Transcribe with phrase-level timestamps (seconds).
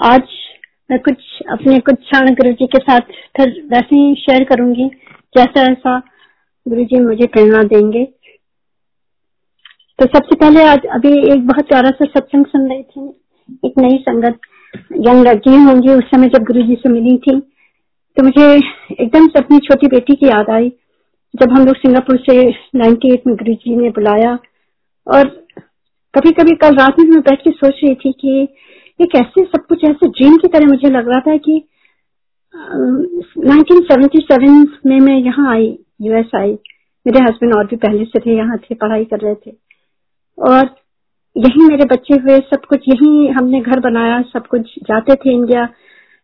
[0.00, 0.22] आज
[0.90, 1.14] मैं कुछ
[1.50, 3.00] अपने कुछ क्षण गुरु जी के साथ
[3.36, 4.88] फिर वैसे ही शेयर करूँगी।
[5.36, 5.98] जैसा ऐसा
[6.68, 8.04] गुरु जी मुझे प्रेरणा देंगे।
[9.98, 13.08] तो सबसे पहले आज अभी एक बहुत प्यारा सा सत्संग सुन रही थी।
[13.64, 14.38] एक नई संगत,
[14.92, 17.40] यंग लड़की होंगी, उस समय जब गुरु जी से मिली थी।
[18.16, 18.54] तो मुझे
[19.00, 20.72] एकदम से अपनी छोटी बेटी की याद आई।
[21.34, 24.38] जब हम लोग सिंगापुर से 98 में गुरु जी ने बुलाया
[25.06, 25.28] और
[26.14, 28.48] कभी कभी कल रात में मैं बैठ के सोच रही थी कि
[29.00, 31.62] ये कैसे सब कुछ ऐसे ड्रीम की तरह मुझे लग रहा था कि
[32.54, 35.66] नाइनटीन सेवेंटी सेवन में मैं यहाँ आई
[36.02, 36.52] यूएस आई।
[37.06, 39.50] मेरे हस्बैंड और भी पहले से थे, यहाँ थे, पढ़ाई कर रहे थे।
[40.38, 40.74] और
[41.36, 45.68] यही मेरे बच्चे हुए, सब कुछ यही हमने घर बनाया, सब कुछ जाते थे इंडिया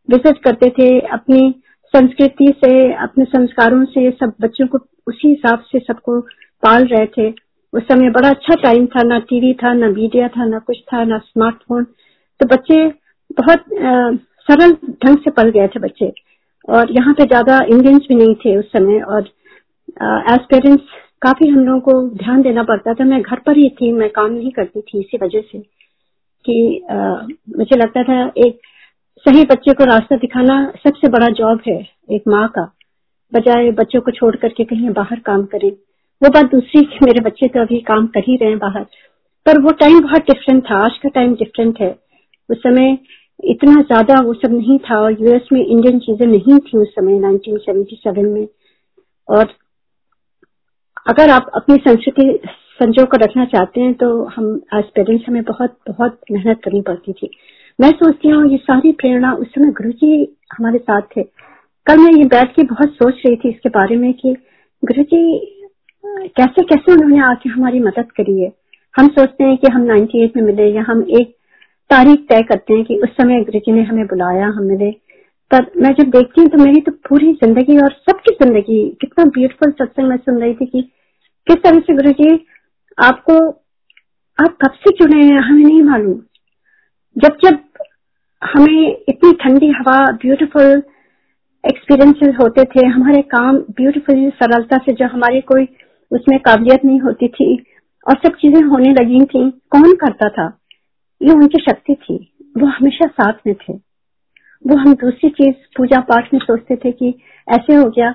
[0.09, 1.55] विज़िट करते थे, अपनी
[1.95, 6.21] संस्कृति से, अपने संस्कारों से, सब बच्चों को उसी हिसाब से सबको
[6.63, 7.31] पाल रहे थे।
[7.73, 11.05] उस समय बड़ा अच्छा टाइम था, ना टीवी था, ना मीडिया था, ना कुछ था,
[11.05, 11.87] ना स्मार्टफ़ोन
[12.45, 12.87] तो बच्चे
[13.33, 13.65] बहुत
[14.49, 14.73] सरल
[15.05, 16.13] ढंग से पल गए थे बच्चे।
[16.69, 19.29] और यहाँ पे ज़्यादा इंडियंस भी नहीं थे उस समय। और
[20.33, 20.85] एज पेरेंट्स
[21.23, 24.31] काफ़ी हम लोगों को ध्यान देना पड़ता था। मैं घर पर ही थी मैं काम
[24.33, 26.97] नहीं करती थी इसी वजह से कि आ,
[27.59, 28.61] मुझे लगता था एक
[29.27, 31.79] सही बच्चे को रास्ता दिखाना सबसे बड़ा जॉब है
[32.13, 32.71] एक माँ का।
[33.33, 35.69] बजाय बच्चों को छोड़ करके कहीं बाहर काम करे।
[36.23, 38.85] वो बात दूसरी मेरे बच्चे तो अभी काम कर ही रहे हैं बाहर।
[39.47, 41.95] पर वो टाइम बहुत डिफरेंट था। आज का टाइम डिफरेंट है।
[42.49, 42.99] उस समय
[43.45, 47.19] इतना ज़्यादा वो सब नहीं था और यूएस में इंडियन चीज़ें नहीं थी उस समय
[47.21, 48.47] 1977 में।
[49.29, 49.49] और
[51.07, 52.39] अगर आप अपनी संस्कृति
[52.75, 57.13] संजो कर रखना चाहते हैं तो हम एज पेरेंट्स हमें बहुत बहुत मेहनत करनी पड़ती
[57.13, 57.31] थी।
[57.79, 61.23] मैं सोचती हूँ ये सारी प्रेरणा उस समय गुरु जी हमारे साथ थे।
[61.87, 64.33] कल मैं ये बैठ के बहुत सोच रही थी इसके बारे में कि
[64.83, 65.23] गुरु जी
[66.37, 68.53] कैसे कैसे उन्होंने आके हमारी मदद करी है?
[68.95, 71.35] हम सोचते हैं कि हम 98 में मिले या हम एक
[71.91, 74.91] तारीख तय करते हैं कि उस समय गुरु जी ने हमें बुलाया, हम मिले।
[75.51, 79.71] पर मैं जब देखती हूँ तो मेरी तो पूरी ज़िंदगी और सबकी ज़िंदगी, कितना ब्यूटीफुल
[79.73, 80.83] सत्संग मैं सुन रही थी कि
[81.47, 82.47] किस तरह से गुरु जी
[82.99, 83.35] आपको,
[84.39, 86.21] आप कब से चुने हैं, हमें नहीं मालूम।
[87.17, 87.59] जब जब
[88.43, 90.83] हमें इतनी ठंडी हवा ब्यूटीफुल
[91.65, 95.69] एक्सपीरियंसेस होते थे, हमारे काम ब्यूटीफुल सरलता से जो हमारी कोई
[96.13, 97.55] उसमें काबिलियत नहीं होती थी,
[98.07, 100.47] और सब चीज़ें होने लगी थी, कौन करता था?
[101.25, 102.17] ये उनकी शक्ति थी।
[102.59, 103.73] वो हमेशा साथ में थे।
[104.65, 107.09] वो हम दूसरी चीज़ पूजा पाठ में सोचते थे कि
[107.49, 108.11] ऐसे हो गया।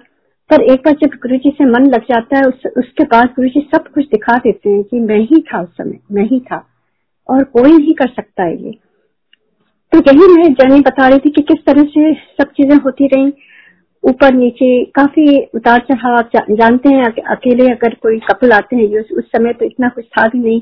[0.49, 3.49] पर एक बार जब गुरु जी से मन लग जाता है उस, उसके बाद गुरु
[3.49, 6.65] जी सब कुछ दिखा देते हैं कि मैं ही था उस समय मैं ही था
[7.29, 8.71] और कोई नहीं कर सकता है ये।
[9.91, 13.31] तो यही मैं जर्नी बता रही थी कि किस तरह से सब चीज़ें होती रही।
[14.03, 16.21] ऊपर नीचे काफ़ी उतार चढ़ाव
[16.51, 20.39] जानते हैं अकेले अगर कोई कपल आते हैं उस समय तो इतना कुछ था भी
[20.39, 20.61] नहीं।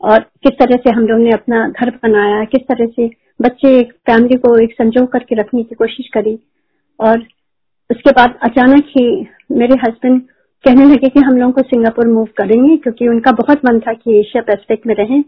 [0.00, 3.92] और किस तरह से हम लोग ने अपना घर बनाया, किस तरह से बच्चे एक
[4.06, 6.38] फैमिली को एक संजो करके रखने की कोशिश करी।
[7.00, 7.26] और
[7.90, 9.06] उसके बाद अचानक ही
[9.52, 10.20] मेरे हस्बैंड
[10.64, 14.18] कहने लगे कि हम लोगों को सिंगापुर मूव करेंगे, क्योंकि उनका बहुत मन था कि
[14.20, 15.22] एशिया पैसिफिक में रहें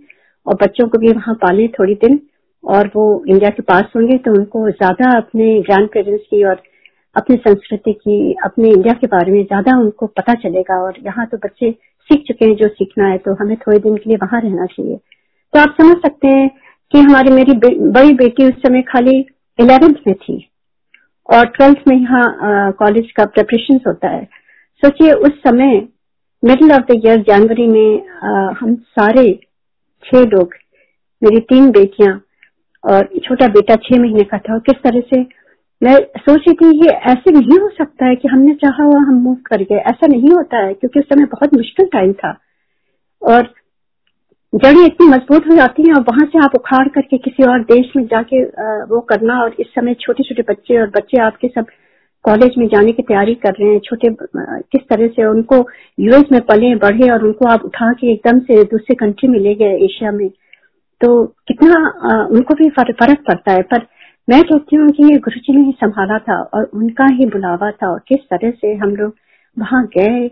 [0.47, 2.21] और बच्चों को भी वहाँ पाले थोड़ी दिन।
[2.65, 6.62] और वो इंडिया के पास होंगे तो उनको ज़्यादा अपने ग्रैंड पेरेंट्स की और
[7.17, 11.37] अपनी संस्कृति की, अपने इंडिया के बारे में ज़्यादा उनको पता चलेगा। और यहाँ तो
[11.39, 11.71] बच्चे
[12.11, 14.97] सीख चुके हैं जो सीखना है तो हमें थोड़े दिन के लिए वहाँ रहना चाहिए।
[14.97, 16.49] तो आप समझ सकते हैं
[16.93, 19.19] कि हमारी मेरी बे, बड़ी बेटी उस समय खाली
[19.59, 20.45] इलेवेंथ में थी
[21.29, 24.25] और ट्वेल्थ में यहाँ कॉलेज का प्रेपरेशन होता है।
[24.83, 25.77] सोचिए उस समय
[26.43, 28.31] मिडिल ऑफ़ द ईयर जनवरी में आ,
[28.61, 29.33] हम सारे
[30.05, 30.55] छह लोग
[31.23, 32.21] मेरी तीन बेटियाँ
[32.85, 35.23] और छोटा बेटा छह महीने का था किस तरह से
[35.83, 39.21] मैं सोच रही थी ये ऐसे नहीं हो सकता है कि हमने चाहा हुआ हम
[39.25, 42.37] मूव कर गए। ऐसा नहीं होता है, क्योंकि उस समय बहुत मुश्किल टाइम था।
[43.22, 43.53] और
[44.53, 47.93] जड़ें इतनी मज़बूत हो जाती हैं, और वहाँ से आप उखाड़ करके किसी और देश
[47.97, 48.43] में जाके
[48.84, 51.67] वो करना, और इस समय छोटे छोटे बच्चे और बच्चे आपके सब
[52.25, 55.56] कॉलेज में जाने की तैयारी कर रहे हैं। छोटे किस तरह से उनको
[55.99, 59.55] यूएस में पले बढ़े और उनको आप उठा के एकदम से दूसरे कंट्री में ले
[59.55, 60.28] गए एशिया में।
[61.00, 63.87] तो कितना उनको भी फ़र्क पड़ता है। पर
[64.28, 67.70] मैं कहती हूँ कि ये गुरु जी ने ही संभाला था और उनका ही बुलावा
[67.70, 69.14] था और किस तरह से हम लोग
[69.58, 70.29] वहाँ गए।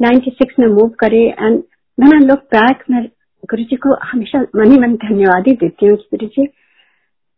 [0.00, 1.62] 96 में मूव करे एंड
[2.00, 3.04] मैंने लोग बैक मैं
[3.50, 6.46] गुरु जी को हमेशा मन ही मन धन्यवाद ही देती हूँ गुरु जी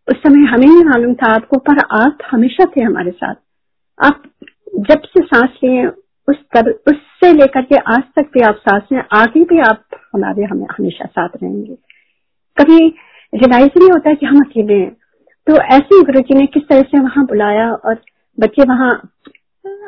[0.08, 3.34] उस समय हमें नहीं मालूम था आपको, पर आप हमेशा थे हमारे साथ।
[4.04, 4.22] आप
[4.78, 5.86] जब से सांस लिए,
[6.28, 9.84] उस तर उससे लेकर के आज तक भी आप सांस में आगे भी आप
[10.14, 11.75] हमारे, हमें हमेशा साथ रहेंगे।
[12.56, 12.88] कभी
[13.34, 14.96] रिलाइज नहीं होता कि हम अकेले हैं।
[15.46, 18.00] तो ऐसे गुरु जी ने किस तरह से वहाँ बुलाया और
[18.38, 18.90] बच्चे वहाँ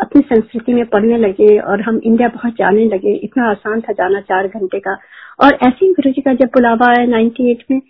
[0.00, 4.20] अपनी संस्कृति में पढ़ने लगे और हम इंडिया बहुत जाने लगे। इतना आसान था जाना
[4.20, 4.92] चार घंटे का।
[5.44, 7.80] और ऐसे ही गुरु जी का जब बुलावा आया नाइन्टी एट में,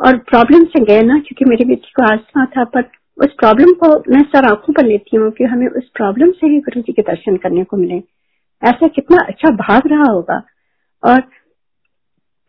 [0.00, 3.88] और प्रॉब्लम से गए ना, क्योंकि मेरी बेटी को आसमा था, पर उस प्रॉब्लम को
[4.12, 7.02] मैं सर आँखों पर लेती हूँ कि हमें उस प्रॉब्लम से ही गुरु जी के
[7.02, 8.02] दर्शन करने को मिले।
[8.62, 10.42] ऐसा कितना अच्छा भाव रहा होगा।
[11.02, 11.20] और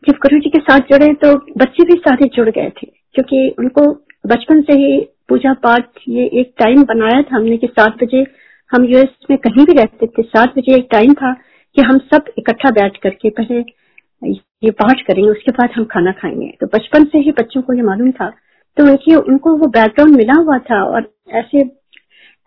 [0.04, 4.07] जब गुरु जी के साथ जुड़े तो बच्चे भी सारे जुड़ गए थे, क्योंकि उनको
[4.28, 8.26] बचपन से ही पूजा पाठ ये एक टाइम बनाया था हमने कि सात बजे
[8.72, 11.34] हम यूएस में कहीं भी रहते थे, सात बजे एक टाइम था
[11.76, 13.64] कि हम सब इकट्ठा बैठ करके पहले
[14.64, 17.82] ये पाठ करेंगे, उसके बाद हम खाना खाएँगे। तो बचपन से ही बच्चों को ये
[17.82, 18.30] मालूम था।
[18.78, 21.64] तो उनकी उनको वो बैकग्राउंड मिला हुआ था और ऐसे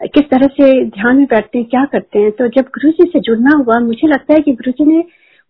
[0.03, 3.21] किस तरह से ध्यान में बैठते हैं, क्या करते हैं। तो जब गुरु जी से
[3.21, 4.99] जुड़ना हुआ, मुझे लगता है कि गुरु जी ने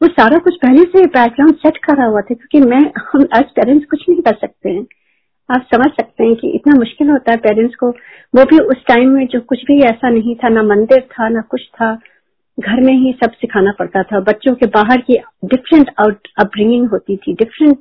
[0.02, 3.86] वो सारा कुछ पहले से बैकग्राउंड सेट करा हुआ था, क्योंकि मैं, हम एज पेरेंट्स
[3.86, 4.86] कुछ नहीं कर सकते हैं।
[5.50, 7.90] आप समझ सकते हैं कि इतना मुश्किल होता है पेरेंट्स को।
[8.34, 11.40] वो भी उस टाइम में जो कुछ भी ऐसा नहीं था, ना मंदिर था, ना
[11.40, 11.94] कुछ था,
[12.58, 17.32] घर में ही सब सिखाना पड़ता था। बच्चों के बाहर की डिफरेंट अपब्रिंगिंग होती थी
[17.34, 17.78] डिफरेंट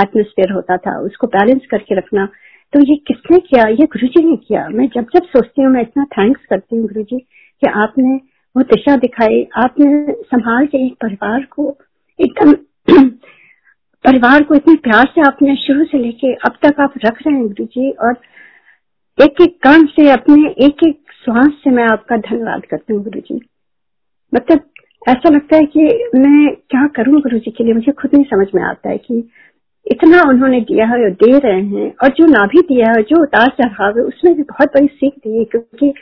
[0.00, 2.28] एटमोस्फेयर होता था, उसको बैलेंस करके रखना।
[2.72, 3.66] तो ये किसने किया?
[3.68, 6.86] ये गुरु जी ने किया। मैं जब जब सोचती हूँ, मैं इतना थैंक्स करती हूँ
[6.86, 8.14] गुरु जी कि आपने
[8.56, 11.76] वो दिशा दिखाई, आपने संभाल के एक परिवार को
[12.18, 12.52] एकदम
[14.04, 17.46] परिवार को इतने प्यार से आपने शुरू से लेके अब तक आप रख रहे हैं
[17.46, 18.16] गुरु जी, और
[19.18, 23.20] एक एक कण से, अपने एक एक श्वास से मैं आपका धन्यवाद करती हूँ गुरु
[23.20, 23.40] जी।
[24.32, 24.60] मतलब
[25.08, 25.84] ऐसा लगता है कि
[26.16, 29.18] मैं क्या करूँ गुरु जी के लिए, मुझे खुद नहीं समझ में आता है कि
[29.86, 33.22] इतना उन्होंने दिया है और दे रहे हैं, और जो ना भी दिया है, जो
[33.22, 35.92] उतार चढ़ाव है, उसमें भी बहुत बड़ी सीख दी है, क्योंकि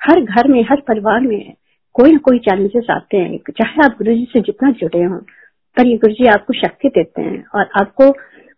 [0.00, 1.52] हर घर में, हर परिवार में
[1.94, 5.18] कोई ना कोई चैलेंजेस आते हैं, चाहे आप गुरु जी से जितना जुड़े हों
[5.76, 8.08] पर ये गुरु जी आपको शक्ति देते हैं और आपको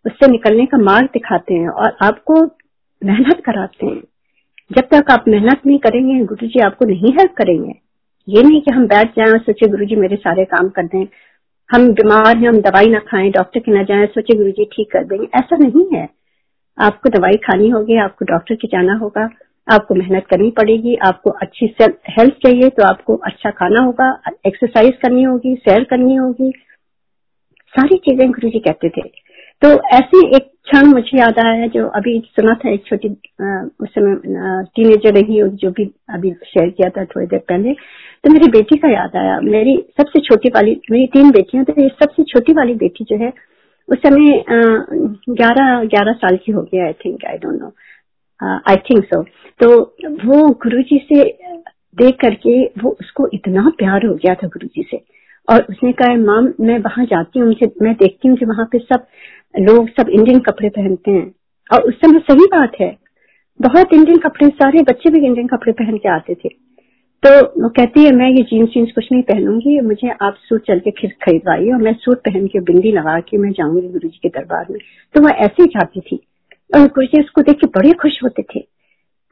[0.05, 2.41] उससे निकलने का मार्ग दिखाते हैं और आपको
[3.01, 4.01] मेहनत कराते हैं।
[4.71, 7.73] जब तक आप मेहनत नहीं करेंगे गुरु जी आपको नहीं हेल्प करेंगे।
[8.27, 11.05] ये नहीं कि हम बैठ जाए और सोचे गुरु जी मेरे सारे काम कर दें।
[11.69, 14.91] हम बीमार हैं, हम दवाई ना खाएँ डॉक्टर के ना जाए, सोचे गुरु जी ठीक
[14.91, 16.07] कर देंगे। ऐसा नहीं है।
[16.77, 19.29] आपको दवाई खानी होगी, आपको डॉक्टर के जाना होगा,
[19.67, 21.65] आपको मेहनत करनी पड़ेगी, आपको अच्छी
[22.09, 24.09] हेल्थ चाहिए तो आपको अच्छा खाना होगा
[24.47, 26.51] एक्सरसाइज करनी होगी सैर करनी होगी।
[27.75, 29.01] सारी चीज़ें गुरु जी कहते थे।
[29.61, 34.63] तो ऐसी एक क्षण मुझे याद आया जो अभी सुना था एक छोटी उस समय
[34.75, 35.83] टीनेजर रही जो भी
[36.13, 40.19] अभी शेयर किया था थोड़ी देर पहले। तो मेरी बेटी का याद आया। मेरी सबसे
[40.21, 43.31] छोटी वाली, मेरी तीन बेटियाँ तो ये सबसे छोटी वाली बेटी जो है,
[43.89, 44.43] उस समय
[45.31, 47.73] ग्यारह ग्यारह साल की हो गया I think I don't know
[48.69, 49.21] I think so
[49.59, 49.67] तो
[50.25, 51.23] वो गुरु जी से
[51.97, 54.97] देख करके वो उसको इतना प्यार हो गया था गुरु जी से।
[55.47, 59.05] और उसने कहा माम मैं वहाँ जाती हूँ मैं देखती हूँ कि वहाँ पे सब
[59.59, 61.33] लोग सब इंडियन कपड़े पहनते हैं।
[61.69, 62.95] और उस समय सही बात है,
[63.59, 66.49] बहुत इंडियन कपड़े, सारे बच्चे भी इंडियन कपड़े पहन के आते थे।
[67.23, 67.29] तो
[67.63, 70.91] वो कहती है, मैं ये जीन्स जीन्स कुछ नहीं पहनूँगी, मुझे आप सूट चल के
[70.91, 74.29] खिर खरीदवाइए और मैं सूट पहन के बिंदी लगा के मैं जाऊँगी गुरु जी के
[74.29, 74.79] दरबार में।
[75.15, 76.19] तो वह ऐसे ही चाहती थी।
[76.75, 78.59] और गुरु जी उसको देख के बड़े खुश होते थे।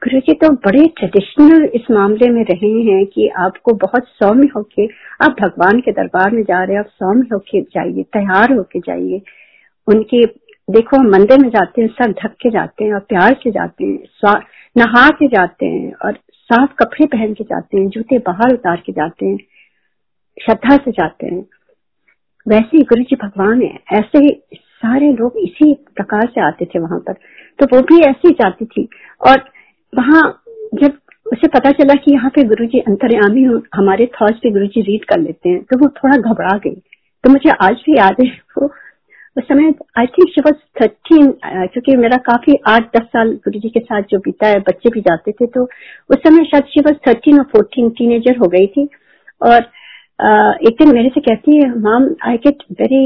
[0.04, 4.86] गुरु जी तो बड़े ट्रेडिशनल इस मामले में रहे हैं कि आपको बहुत सौम्य होके,
[5.22, 9.20] आप भगवान के दरबार में जा रहे हैं, आप सौम्य होके जाइए, तैयार होके जाइए।
[9.88, 10.24] उनके,
[10.70, 14.34] देखो मंदिर में जाते हैं, सब ढक के जाते हैं और प्यार से जाते हैं
[14.76, 18.92] नहा के जाते हैं और साफ़ कपड़े पहन के जाते हैं, जूते बाहर उतार के
[18.92, 19.38] जाते हैं,
[20.42, 21.40] श्रद्धा से जाते हैं।
[22.48, 26.78] वैसे ही गुरु जी भगवान है, ऐसे ही सारे लोग इसी प्रकार से आते थे
[26.78, 27.12] वहाँ पर।
[27.58, 28.88] तो वो भी ऐसे ही जाती थी
[29.26, 29.44] और
[29.96, 30.22] वहाँ
[30.74, 33.42] जब उसे पता चला कि यहाँ पे गुरु जी अंतर्यामी
[33.74, 36.74] हमारे थॉट्स पे गुरु जी रीड कर लेते हैं तो वो थोड़ा घबरा गई।
[37.24, 38.66] तो मुझे आज भी याद है वो
[39.36, 43.68] उस समय I think she was thirteen क्योंकि मेरा काफ़ी आठ दस साल गुरु जी
[43.68, 46.98] के साथ जो बीता है बच्चे भी जाते थे तो उस समय शायद शी वॉज़
[47.08, 48.88] थर्टीन और फोर्टीन टीनेजर हो गई थी।
[49.40, 53.04] और uh, एक दिन मेरे से कहती है माम आई गेट वेरी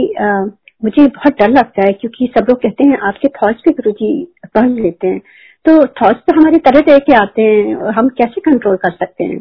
[0.83, 4.11] मुझे बहुत डर लगता है क्योंकि सब लोग कहते हैं आपके थॉट्स भी गुरु जी
[4.55, 5.21] पढ़ लेते हैं।
[5.65, 9.39] तो थॉट्स तो हमारे तरह तरह के आते हैं, हम कैसे कंट्रोल कर सकते हैं?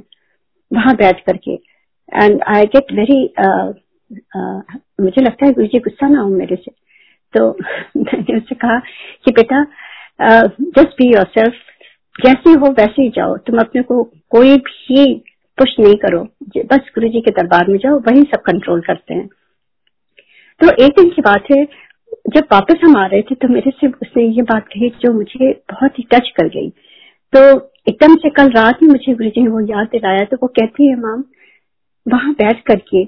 [0.72, 1.54] वहाँ बैठ करके।
[2.14, 3.22] एंड आई गेट वेरी
[5.02, 6.72] मुझे लगता है गुरु जी गुस्सा ना हो मेरे से।
[7.34, 7.50] तो
[7.98, 8.80] मैंने उससे कहा
[9.26, 9.64] कि बेटा
[10.60, 11.54] जस्ट बी योर सेल्फ
[12.26, 15.06] जैसे हो वैसे ही जाओ। तुम अपने को कोई भी
[15.58, 16.24] पुश नहीं करो।
[16.72, 19.28] बस गुरु जी के दरबार में जाओ। वही सब कंट्रोल करते हैं।
[20.62, 21.64] तो एक दिन की बात है
[22.30, 25.52] जब वापस हम आ रहे थे तो मेरे से उसने ये बात कही जो मुझे
[25.72, 26.70] बहुत ही टच कर गई।
[27.34, 30.48] तो एकदम से कल रात में मुझे गुरु जी ने वो याद दिलाया तो वो
[30.48, 31.24] कहती है, माम,
[32.08, 33.04] वहाँ बैठ करके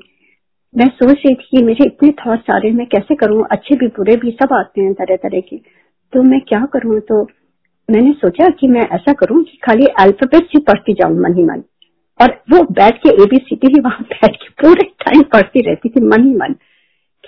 [0.78, 3.46] मैं सोच रही थी कि मेरे इतने थॉट्स आ रहे हैं, मैं कैसे करूँ?
[3.52, 5.58] अच्छे भी, बुरे भी सब आते हैं तरह तरह के।
[6.14, 7.00] तो मैं क्या करूँ?
[7.00, 7.24] तो
[7.90, 11.64] मैंने सोचा कि मैं ऐसा करूँ कि खाली अल्फ़ाबेट ही पढ़ती जाऊँ मन ही मन।
[12.20, 16.24] और वो बैठ के एबीसीडी भी वहाँ बैठ के पूरे टाइम पढ़ती रहती थी मन
[16.24, 16.56] ही मन।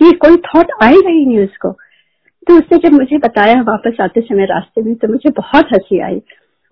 [0.02, 1.70] कि कोई थॉट आएगा ही नहीं उसको
[2.46, 6.16] तो उसने जब मुझे बताया वापस आते समय रास्ते में तो मुझे बहुत हँसी आई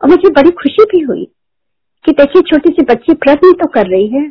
[0.00, 1.25] और मुझे बड़ी खुशी भी हुई
[2.04, 4.22] कि देखिए छोटी सी बच्ची प्रयत्न तो कर रही है।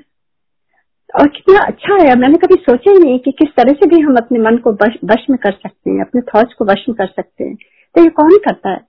[1.20, 4.16] और कितना अच्छा है मैंने कभी सोचा ही नहीं कि किस तरह से भी हम
[4.16, 7.44] अपने मन को वश में कर सकते हैं, अपने थॉट्स को वश में कर सकते
[7.44, 7.56] हैं।
[7.96, 8.80] तो ये कौन करता है?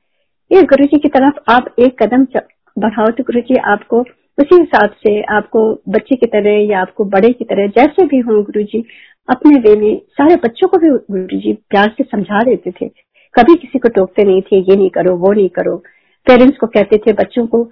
[0.51, 2.25] ये गुरु जी की तरफ़ आप एक कदम
[2.77, 4.01] बढ़ाओ तो गुरु जी आपको
[4.39, 8.43] उसी हिसाब से, आपको बच्चे की तरह या आपको बड़े की तरह जैसे भी हो
[8.43, 8.85] गुरु जी
[9.31, 12.89] अपने वे में सारे बच्चों को भी गुरु जी प्यार से समझा देते थे।
[13.35, 15.77] कभी किसी को टोकते नहीं थे, ये नहीं करो, वो नहीं करो।
[16.27, 17.63] पेरेंट्स को कहते थे, बच्चों को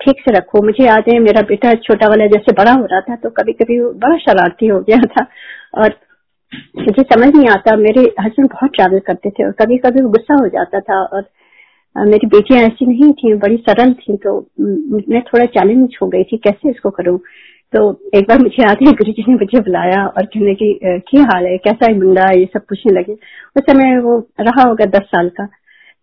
[0.00, 3.16] ठीक से रखो, मुझे याद है, मेरा बेटा छोटा वाला जैसे बड़ा हो रहा था
[3.16, 5.26] तो कभी कभी बड़ा शरारती हो गया था।
[5.74, 5.94] और
[6.78, 10.48] मुझे समझ नहीं आता, मेरे हस्बैंड बहुत ट्रैवल करते थे और कभी कभी गुस्सा हो
[10.48, 11.28] जाता था और
[11.96, 16.36] मेरी बेटियाँ ऐसी नहीं थी, बड़ी सरल थी तो मैं थोड़ा चैलेंज हो गई थी,
[16.38, 17.18] कैसे इसको करूँ?
[17.72, 17.82] तो
[18.14, 21.46] एक बार मुझे याद है गुरु जी ने मुझे बुलाया और कहने की क्या हाल
[21.46, 21.56] है?
[21.58, 22.30] कैसा है मुंडा?
[22.32, 23.12] ये सब पूछने लगे।
[23.56, 25.46] उस समय वो रहा होगा दस साल का।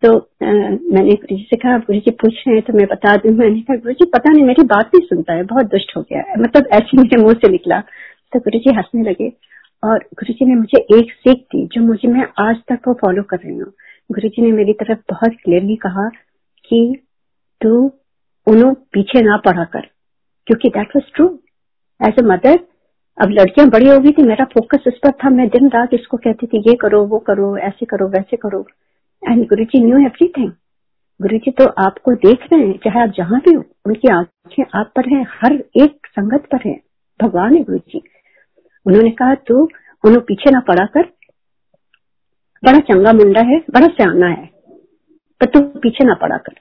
[0.02, 3.16] तो आ, मैंने गुरु जी से कहा गुरु जी पूछ रहे हैं तो मैं बता
[3.16, 6.02] दू। मैंने कहा गुरु जी पता नहीं मेरी बात नहीं सुनता है बहुत दुष्ट हो
[6.02, 7.80] गया है। मतलब ऐसे मेरे मुँह से निकला।
[8.32, 9.32] तो गुरु जी हंसने लगे
[9.84, 13.22] और गुरु जी ने मुझे एक सीख दी जो मुझे मैं आज तक वो फॉलो
[13.22, 13.72] कर रही हूँ।
[14.12, 16.08] गुरु जी ने मेरी तरफ़ बहुत क्लियरली कहा
[16.70, 16.80] कि
[17.60, 17.92] तू
[18.46, 19.80] उन्हों पीछे ना पढ़ा कर
[20.46, 21.28] क्योंकि that was true
[22.00, 22.58] as a mother
[23.18, 26.16] अब लड़कियाँ बड़ी हो गई थी, मेरा फोकस उस पर था। मैं दिन रात इसको
[26.16, 28.64] कहती थी, ये करो, वो करो, ऐसे करो, वैसे करो।
[29.22, 30.50] And Guru ji new everything
[31.20, 34.92] गुरु जी तो आपको देख रहे हैं, चाहे आप जहाँ भी हो, उनकी आँखें आप
[34.96, 35.52] पर है, हर
[35.82, 36.74] एक संगत पर है।
[37.20, 38.02] भगवान है गुरु जी
[38.86, 41.12] उन्होंने कहा, तू उन्होंने पीछे ना पड़ा कर
[42.62, 44.46] बड़ा चंगा मुंडा है, बड़ा सियाना है,
[45.40, 46.54] पर तू पीछे ना पड़ा कर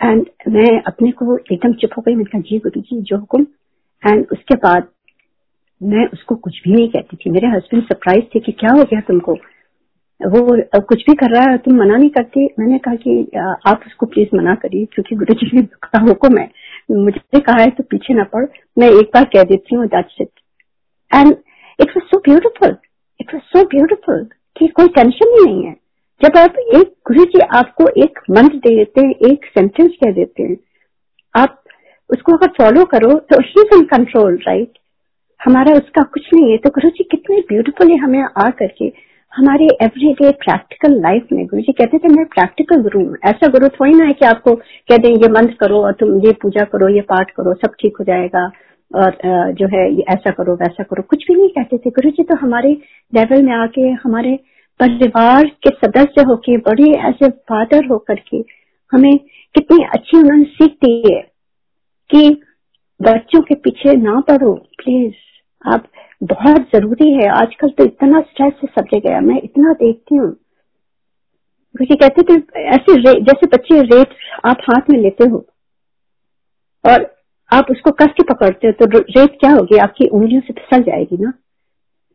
[0.00, 3.46] एंड मैं अपने को एकदम चुप हो गई। मैंने कहा, जी गुरु जी जो हुक्म
[4.02, 4.88] एंड उसके बाद
[5.80, 9.00] मैं उसको कुछ भी नहीं कहती थी। मेरे हस्बैंड सरप्राइज़ थे कि क्या हो गया
[9.00, 9.32] तुमको?
[10.20, 12.44] वो कुछ भी कर रहा है, तुम मना नहीं करती?
[12.58, 16.50] मैंने कहा कि आप उसको प्लीज़ मना करिए, क्योंकि गुरु जी ने कहा हुक्म है
[16.92, 18.44] मुझे कहा है तो पीछे ना पड़।
[18.78, 20.30] मैं एक बार कह देती हूँ that's it
[21.10, 21.30] and
[21.78, 22.76] it was so beautiful
[23.20, 24.24] it was so beautiful
[24.56, 25.72] कि कोई टेंशन ही नहीं है।
[26.20, 30.42] जब आप एक गुरु जी आपको एक मंत्र दे देते हैं, एक सेंटेंस कह देते
[30.42, 30.56] हैं,
[31.34, 31.59] आप
[32.10, 34.78] उसको अगर फॉलो करो तो ही इन कंट्रोल राइट
[35.40, 38.92] हमारा उसका कुछ नहीं है। तो गुरु जी, कितने ब्यूटीफुली हमें आ करके
[39.32, 43.68] हमारे एवरीडे प्रैक्टिकल लाइफ में, गुरु जी कहते थे, मैं प्रैक्टिकल गुरु हूँ। ऐसा गुरु
[43.70, 46.88] थोड़ी ना है कि आपको कह दें, ये मंत्र करो और तुम ये पूजा करो,
[46.88, 48.44] ये पाठ करो, सब ठीक हो जाएगा
[48.90, 49.16] और
[49.54, 52.36] जो है, ये ऐसा करो, वैसा करो। कुछ भी नहीं कहते थे। गुरु जी तो
[52.36, 52.72] हमारे
[53.12, 54.38] लेवल में आके, हमारे
[54.80, 58.44] परिवार के सदस्य होके, बड़े ऐसे फादर होकर के
[58.92, 59.16] हमें
[59.54, 61.20] कितनी अच्छी उन्होंने सीख दी है।
[62.10, 62.28] कि
[63.00, 65.14] बच्चों के पीछे ना पड़ो प्लीज़
[65.64, 65.86] आप
[66.22, 70.30] बहुत ज़रूरी है। आजकल तो इतना स्ट्रेस है सब जगह मैं इतना देखती हूँ।
[71.74, 72.34] क्योंकि कहते थे
[72.68, 75.44] ऐसे जैसे बच्चे रेत आप हाथ में लेते हो
[76.84, 77.06] और
[77.50, 79.78] आप उसको कस के पकड़ते हो तो रेत क्या होगी?
[79.78, 81.32] आपकी उंगलियों से फिसल जाएगी ना।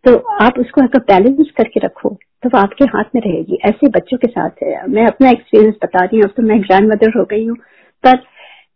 [0.05, 2.09] तो आप उसको अगर बैलेंस करके रखो
[2.43, 6.03] तो वो आपके हाथ में रहेगी। ऐसे बच्चों के साथ है। मैं अपना एक्सपीरियंस बता
[6.05, 7.55] रही हूँ। अब तो मैं ग्रैंड मदर हो गई हूँ।
[8.03, 8.17] पर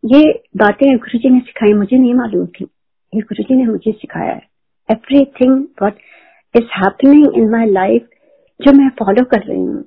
[0.03, 0.21] ये
[0.57, 2.65] बातें गुरु जी ने सिखाई, मुझे नहीं मालूम थी।
[3.13, 4.47] ये गुरु जी ने मुझे सिखाया है।
[5.41, 5.97] Everything what
[6.55, 8.07] is happening in my life
[8.59, 9.83] जो मैं फॉलो कर रही हूँ,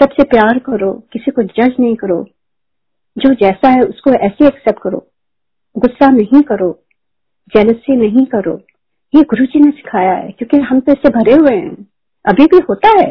[0.00, 2.24] सबसे प्यार करो, किसी को जज नहीं करो,
[3.16, 5.06] जो जैसा है उसको ऐसे एक्सेप्ट करो।
[5.76, 6.70] गुस्सा नहीं करो
[7.54, 8.54] जेलसी नहीं करो।
[9.14, 11.74] ये गुरु जी ने सिखाया है, क्योंकि हम तो इससे भरे हुए हैं।
[12.24, 13.10] अभी भी होता है,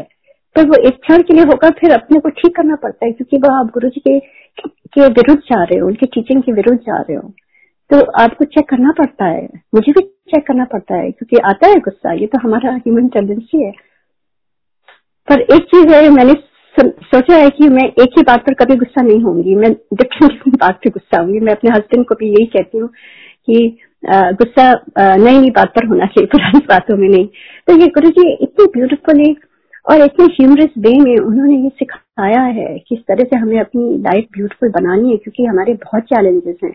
[0.56, 3.36] पर वो एक क्षण के लिए होगा, फिर अपने को ठीक करना पड़ता है, क्योंकि
[3.38, 4.18] वह आप गुरु जी के
[4.58, 7.32] के विरुद्ध जा रहे हो, उनकी टीचिंग के विरुद्ध जा रहे हो
[7.90, 11.80] तो आपको चेक करना पड़ता है। मुझे भी चेक करना पड़ता है, क्योंकि आता है
[11.80, 13.70] गुस्सा, ये तो हमारा ह्यूमन टेंडेंसी है।
[15.28, 16.34] पर एक चीज़ है, मैंने
[16.76, 20.56] सोचा है कि मैं एक ही बात पर कभी गुस्सा नहीं होंगी मैं डिफरेंट डिफरेंट
[20.60, 22.88] बात पे गुस्सा होंगी मैं अपने हस्बैंड को भी यही कहती हूँ
[23.46, 23.76] कि
[24.34, 27.26] गुस्सा नई नई बात पर होना चाहिए, पुरानी बातों में नहीं।
[27.68, 29.34] तो ये गुरु जी इतनी ब्यूटिफुली
[29.86, 31.68] और इतने ह्यूमरस वे में उन्होंने ये
[32.12, 36.56] सिखाया है किस तरह से हमें अपनी लाइफ ब्यूटीफुल बनानी है, क्योंकि हमारे बहुत चैलेंजेस
[36.64, 36.74] हैं।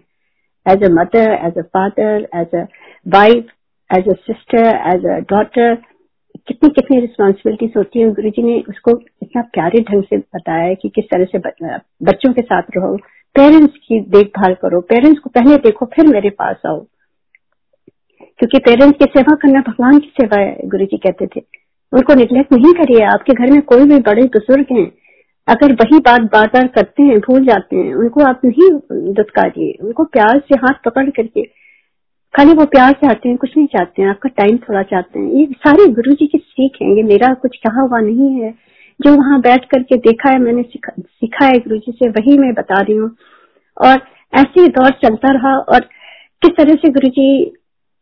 [0.66, 2.64] As a mother as a father as a
[3.06, 3.52] wife
[3.90, 5.76] as a sister as a daughter
[6.48, 10.76] कितनी कितनी रिस्पॉन्सिबिलिटीज होती है। गुरु जी ने उसको इतना प्यारे ढंग से बताया है
[10.76, 12.96] कि किस तरह से बच्चों के साथ रहो
[13.36, 16.80] पेरेंट्स की देखभाल करो पेरेंट्स को पहले देखो, फिर मेरे पास आओ।
[18.40, 21.42] क्योंकि पेरेंट्स की सेवा करना भगवान की सेवा है गुरु जी कहते थे।
[21.94, 24.88] उनको निग्लेक्ट नहीं करिए, आपके घर में कोई भी बड़े बुज़ुर्ग हैं
[25.48, 28.70] अगर वही बात बार बार करते हैं, भूल जाते हैं, उनको आप नहीं
[29.14, 31.44] दुत्कारिए उनको प्यार से हाथ पकड़ करके,
[32.34, 35.46] खाली वो प्यार चाहते हैं, कुछ नहीं चाहते हैं, आपका टाइम थोड़ा चाहते हैं। ये
[35.46, 38.54] सारे गुरु जी की सीख है, ये मेरा कुछ कहा हुआ नहीं है।
[39.00, 42.82] जो वहाँ बैठ करके देखा है, मैंने सीखा है गुरु जी से, वही मैं बता
[42.82, 43.10] रही हूँ।
[43.86, 44.00] और
[44.34, 45.80] ऐसे दौर चलता रहा, और
[46.42, 47.54] किस तरह से गुरु जी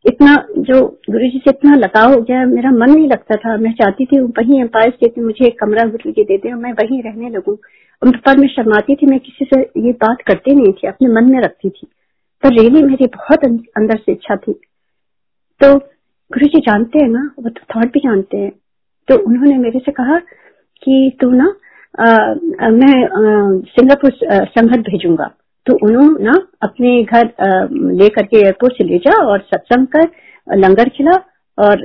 [0.06, 3.72] इतना जो गुरु जी से इतना लगाव हो गया मेरा मन नहीं लगता था। मैं
[3.72, 6.72] चाहती थी वही एम्पायर स्टेट में मुझे एक कमरा गुरु जी दे दे और मैं
[6.74, 7.56] वहीं रहने लगूं।
[8.12, 11.40] पर मैं शर्माती थी मैं किसी से ये बात करती नहीं थी अपने मन में
[11.40, 11.88] रखती थी।
[12.44, 14.54] तो रियली मेरी बहुत अं-, अंदर से इच्छा थी।
[15.64, 15.76] तो
[16.34, 18.52] गुरु जी जानते हैं ना वो तो थॉट भी जानते हैं।
[19.08, 20.20] तो उन्होंने मेरे से कहा
[20.84, 21.56] कि तू ना
[22.00, 22.06] आ,
[22.70, 23.08] मैं
[23.62, 25.32] सिंगापुर संगत भेजूँगा।
[25.68, 27.30] तो उन्होंने ना अपने घर
[28.00, 30.10] लेकर के एयरपोर्ट से ले जा और सत्संग कर,
[30.48, 31.12] लंगर खिला
[31.58, 31.76] और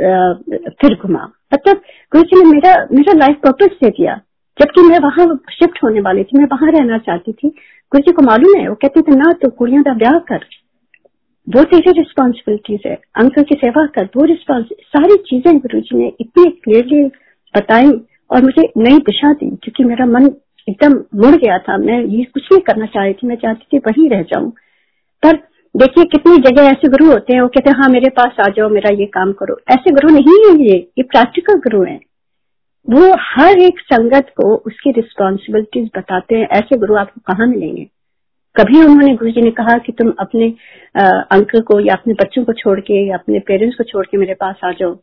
[0.81, 1.81] फिर घुमा। मतलब
[2.13, 4.21] गुरु जी ने मेरा मेरा लाइफ पर्पज दे दिया।
[4.59, 8.23] जबकि मैं वहाँ शिफ्ट होने वाली थी, मैं वहाँ रहना चाहती थी। गुरु जी को
[8.23, 10.45] मालूम है, वो कहते थे, ना तो कुड़ियों का ब्याह कर।
[11.47, 16.13] वो तेरी रिस्पॉन्सिबिलिटीज है। अंकल की सेवा कर। वो रिस्पॉन्स सारी चीज़ें गुरु जी ने
[16.21, 17.03] इतनी क्लियरली
[17.55, 17.91] बताई
[18.31, 20.27] और मुझे नई दिशा दी, क्योंकि मेरा मन
[20.69, 23.79] एकदम मुड़ गया था। मैं ये कुछ नहीं करना चाह रही थी, मैं चाहती थी
[23.87, 24.51] वहीं रह जाऊँ।
[25.23, 25.37] पर
[25.75, 28.69] देखिए कितनी जगह ऐसे गुरु होते हैं, वो कहते हैं हाँ मेरे पास आ जाओ,
[28.69, 32.01] मेरा ये काम करो। ऐसे गुरु नहीं है ये ये प्रैक्टिकल गुरु हैं।
[32.89, 37.87] वो हर एक संगत को उसकी रिस्पॉन्सिबिलिटीज बताते हैं, ऐसे गुरु आपको कहाँ मिलेंगे?
[38.57, 40.49] कभी उन्होंने गुरु जी ने कहा कि तुम अपने
[41.33, 44.35] अंकल को या अपने बच्चों को छोड़ के या अपने पेरेंट्स को छोड़ के मेरे
[44.35, 44.95] पास आ जाओ।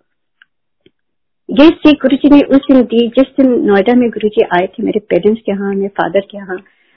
[1.49, 4.65] ये सीख गुरु जी ने उस दिन दी जिस दिन नोएडा में गुरु जी आए
[4.67, 6.55] थे मेरे पेरेंट्स के यहाँ मेरे फादर के यहाँ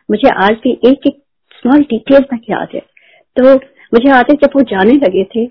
[0.09, 1.21] मुझे आज भी एक एक
[1.55, 2.81] स्मॉल डिटेल तक याद है।
[3.37, 3.55] तो
[3.95, 5.47] मुझे याद है जब वो जाने लगे थे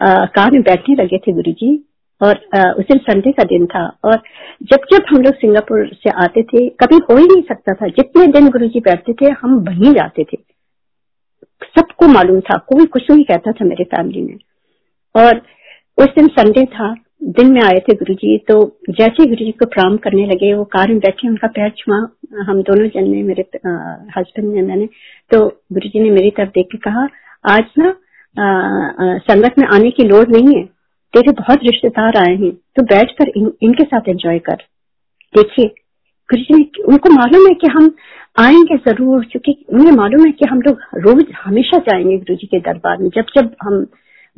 [0.00, 1.70] कार में बैठने लगे थे गुरु जी
[2.20, 4.16] और आ, उस दिन संडे का दिन था और
[4.62, 8.26] जब जब हम लोग सिंगापुर से आते थे कभी हो ही नहीं सकता था जितने
[8.32, 10.36] दिन गुरु जी बैठते थे हम वहीं जाते थे।
[11.76, 14.36] सबको मालूम था कोई कुछ नहीं कहता था मेरे फैमिली में।
[15.14, 15.40] और
[15.98, 18.54] उस दिन संडे था दिन में आए थे गुरु जी तो
[18.90, 21.96] जैसे गुरु जी को प्रणाम करने लगे वो कार में बैठे उनका पैर छुआ
[22.48, 23.42] हम दोनों जन ने मेरे
[24.16, 24.86] हस्बैंड ने मैंने।
[25.30, 27.06] तो गुरु जी ने मेरी तरफ़ देख के कहा
[27.50, 27.94] आज ना
[29.20, 30.64] संगत में आने की लोड़ नहीं है
[31.14, 34.56] तेरे बहुत रिश्तेदार आए हैं तो बैठ कर इन, इनके साथ एंजॉय कर।
[35.34, 35.66] देखिए
[36.28, 37.94] गुरु जी ने उनको मालूम है कि हम
[38.40, 42.58] आएँगे ज़रूर क्योंकि उन्हें मालूम है कि हम लोग रोज हमेशा जाएँगे गुरु जी के
[42.62, 43.84] दरबार में जब जब हम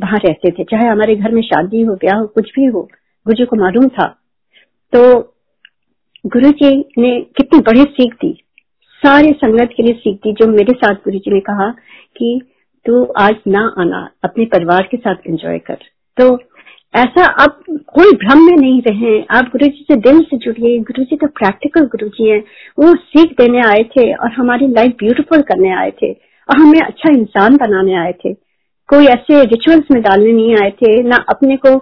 [0.00, 2.88] वहाँ रहते थे, चाहे हमारे घर में शादी हो, ब्याह हो, कुछ भी हो
[3.26, 4.06] गुरु को मालूम था।
[4.92, 5.20] तो
[6.26, 8.40] गुरु जी ने कितनी बड़ी सीख दी।
[9.06, 11.70] सारे संगत के लिए सीख दी, जो मेरे साथ गुरु जी ने कहा
[12.16, 12.40] कि
[12.86, 15.78] तू आज ना आना, अपने परिवार के साथ एंजॉय कर।
[16.16, 16.38] तो
[16.94, 21.04] ऐसा आप कोई भ्रम में नहीं रहे। आप गुरु जी से दिल से जुड़िए। गुरु
[21.04, 22.38] जी तो प्रैक्टिकल गुरु जी है।
[22.78, 26.12] वो सीख देने आए थे और हमारी लाइफ ब्यूटीफुल करने आए थे
[26.50, 28.43] और हमें अच्छा इंसान बनाने आए थे।
[28.88, 31.76] कोई ऐसे रिचुअल्स में डालने नहीं आए थे, ना अपने को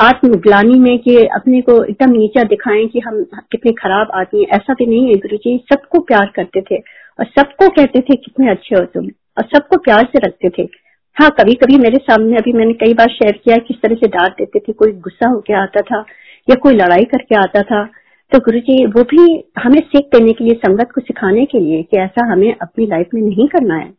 [0.00, 4.86] आत्मग्लानी में कि अपने को एकदम नीचा दिखाएँ कि हम कितने खराब आदमी ऐसा भी
[4.86, 6.78] नहीं है गुरु जी सबको प्यार करते थे
[7.18, 9.06] और सबको कहते थे कितने अच्छे हो तुम
[9.38, 10.68] और सबको प्यार से रखते थे।
[11.16, 14.32] हाँ कभी कभी मेरे सामने अभी मैंने कई बार शेयर किया किस तरह से डांट
[14.32, 16.04] देते थे, कोई गुस्सा होके आता था
[16.48, 17.84] या कोई लड़ाई करके आता था।
[18.32, 19.24] तो गुरु जी वो भी
[19.58, 23.08] हमें सीख देने के लिए, संगत को सिखाने के लिए कि ऐसा हमें अपनी लाइफ
[23.14, 23.90] में नहीं करना है।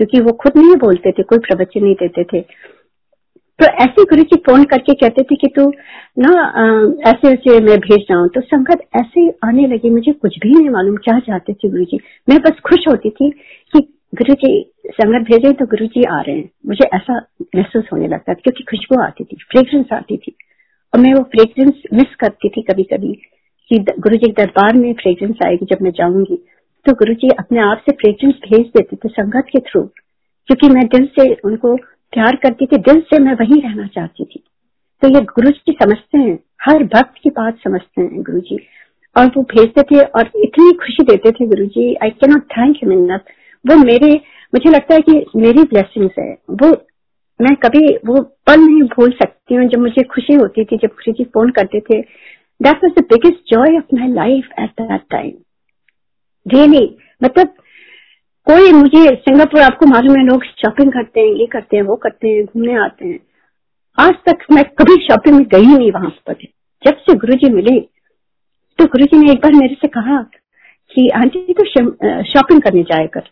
[0.00, 2.40] क्योंकि वो खुद नहीं बोलते थे, कोई प्रवचन नहीं देते थे।
[3.58, 5.66] तो ऐसे गुरु जी फ़ोन करके कहते थे कि तू
[6.18, 6.30] ना
[7.06, 10.70] ऐसे ऐसे मैं भेज रहा हूँ। तो संगत ऐसे आने लगी, मुझे कुछ भी नहीं
[10.70, 13.80] मालूम क्या चाहते थे गुरु जी। मैं बस खुश होती थी कि
[14.14, 14.52] गुरु जी,
[14.90, 17.18] संगत भेजे तो गुरु जी आ रहे हैं। मुझे ऐसा
[17.56, 20.34] महसूस होने लगता था क्योंकि खुशबू आती थी फ्रेग्रेंस आती थी।
[20.92, 23.12] और मैं वो फ्रेग्रेंस मिस करती थी कभी कभी
[23.70, 26.38] कि गुरु जी दरबार में फ्रेग्रेंस आएगी जब मैं जाऊँगी।
[26.86, 30.86] तो गुरु जी अपने आप से फ्रेग्रेंस भेज देते थे संगत के थ्रू, क्योंकि मैं
[30.88, 31.74] दिल से उनको
[32.12, 34.42] प्यार करती थी, दिल से मैं वहीं रहना चाहती थी।
[35.02, 38.58] तो ये गुरु जी समझते हैं, हर भक्त की बात समझते हैं गुरु जी
[39.16, 42.82] और वो भेजते थे और इतनी खुशी देते थे गुरु जी आई के नॉट थैंक
[42.82, 43.24] यू मिन्नत
[43.64, 44.12] वो मेरे,
[44.52, 46.70] मुझे लगता है कि मेरी ब्लेसिंग्स है। वो,
[47.40, 51.12] मैं कभी वो पल नहीं भूल सकती हूँ जब मुझे खुशी होती थी, जब गुरु
[51.12, 52.00] जी फ़ोन करते थे।
[52.60, 55.32] That was the biggest joy of my life at that time
[56.46, 56.84] really
[57.20, 57.54] मतलब
[58.46, 62.28] कोई मुझे सिंगापुर, आपको मालूम है, लोग शॉपिंग करते हैं, ये करते हैं, वो करते
[62.28, 63.18] हैं, घूमने आते हैं।
[63.98, 66.34] आज तक मैं कभी शॉपिंग में गई नहीं वहाँ पर।
[66.82, 67.78] जब से गुरु जी मिले
[68.78, 71.64] तो गुरु जी ने एक बार मेरे से कहा कि, आंटी तो
[72.24, 73.28] शॉपिंग करने जाए कर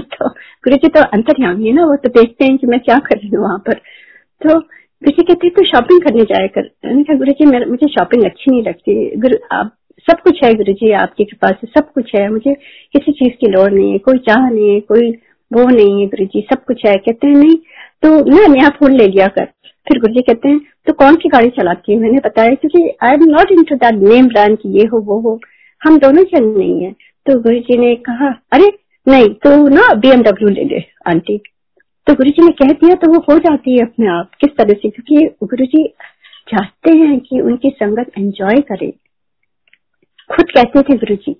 [0.00, 3.18] तो गुरु जी तो अंतर्यामी है ना, वो तो देखते हैं कि मैं क्या कर
[3.18, 7.46] रही हूँ वहाँ पर। तो गुरु जी कहते तो शॉपिंग करने जाया कर गुरु जी
[7.66, 9.74] मुझे शॉपिंग अच्छी नहीं लगती। गुरु, आप
[10.10, 12.54] सब कुछ है गुरु जी आपकी कृपा से सब कुछ है। मुझे
[12.92, 15.10] किसी चीज़ की लोड़ नहीं है, कोई चाह नहीं है, कोई
[15.52, 17.56] वो नहीं है गुरु जी सब कुछ है। कहते हैं, नहीं
[18.02, 19.44] तो ना नया फ़ोन ले लिया कर।
[19.88, 21.98] फिर गुरु जी कहते हैं तो कौन सी गाड़ी चलाती है?
[21.98, 25.40] मैंने बताया, क्योंकि I am not into that name brand की ये हो, वो हो।
[25.84, 26.92] हम दोनों जन नहीं है।
[27.26, 28.68] तो गुरु जी ने कहा, अरे,
[29.08, 31.38] नहीं तो ना बीएमडब्ल्यू ले ले, आंटी।
[32.06, 34.72] तो गुरु जी ने कह दिया तो वो हो जाती है अपने आप, किस तरह
[34.72, 34.88] से?
[34.88, 35.84] क्योंकि गुरु जी
[36.48, 38.92] चाहते हैं कि उनकी संगत एंजॉय करे।
[40.30, 41.32] खुद कहते थे गुरु जी।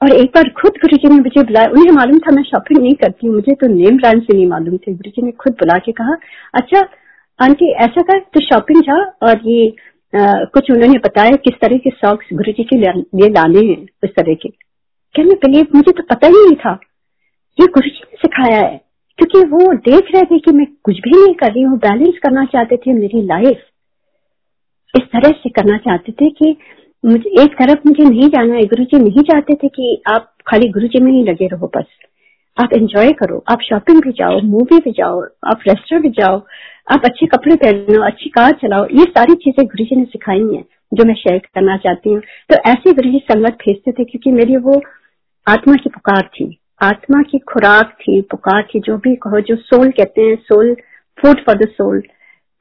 [0.00, 2.94] और एक बार खुद गुरु जी ने मुझे बुलाया उन्हें मालूम था मैं शॉपिंग नहीं
[3.02, 5.78] करती हूँ मुझे तो नेम ब्रांड से नहीं मालूम थे। गुरु जी ने खुद बुला
[5.78, 6.16] के कहा
[6.54, 6.80] अच्छा
[7.38, 9.66] आंटी ऐसा कर तो शॉपिंग जा और ये
[10.12, 14.10] आ, कुछ उन्होंने बताया किस तरह के सॉक्स गुरु जी के लिए लाने हैं उस
[14.10, 14.48] तरह के।
[15.14, 16.72] क्या मैं बिलीव मुझे तो पता ही नहीं था।
[17.58, 18.76] ये गुरु जी ने सिखाया है
[19.18, 22.44] क्योंकि वो देख रहे थे कि मैं कुछ भी नहीं कर रही हूँ बैलेंस करना
[22.52, 23.66] चाहते थे मेरी लाइफ
[24.94, 26.56] इस तरह से करना चाहते थे कि
[27.04, 30.68] मुझे, एक तरफ़ मुझे नहीं जाना है गुरु जी नहीं चाहते थे कि आप खाली
[30.68, 31.86] गुरु जी में ही लगे रहो बस।
[32.56, 36.36] आप एंजॉय करो, आप शॉपिंग भी जाओ मूवी भी जाओ, आप रेस्टोरेंट भी जाओ,
[36.92, 40.64] आप अच्छे कपड़े पहनो, अच्छी कार चलाओ, ये सारी चीज़ें गुरु जी ने सिखाई हैं,
[40.92, 44.56] जो मैं शेयर करना चाहती हूँ। तो ऐसे गुरु जी संगत भेजते थे क्योंकि मेरी
[44.58, 44.80] वो
[45.46, 46.46] आत्मा की पुकार थी,
[46.82, 50.74] आत्मा की खुराक थी, पुकार थी, जो भी कहो, जो सोल कहते हैं soul
[51.18, 52.02] food for the soul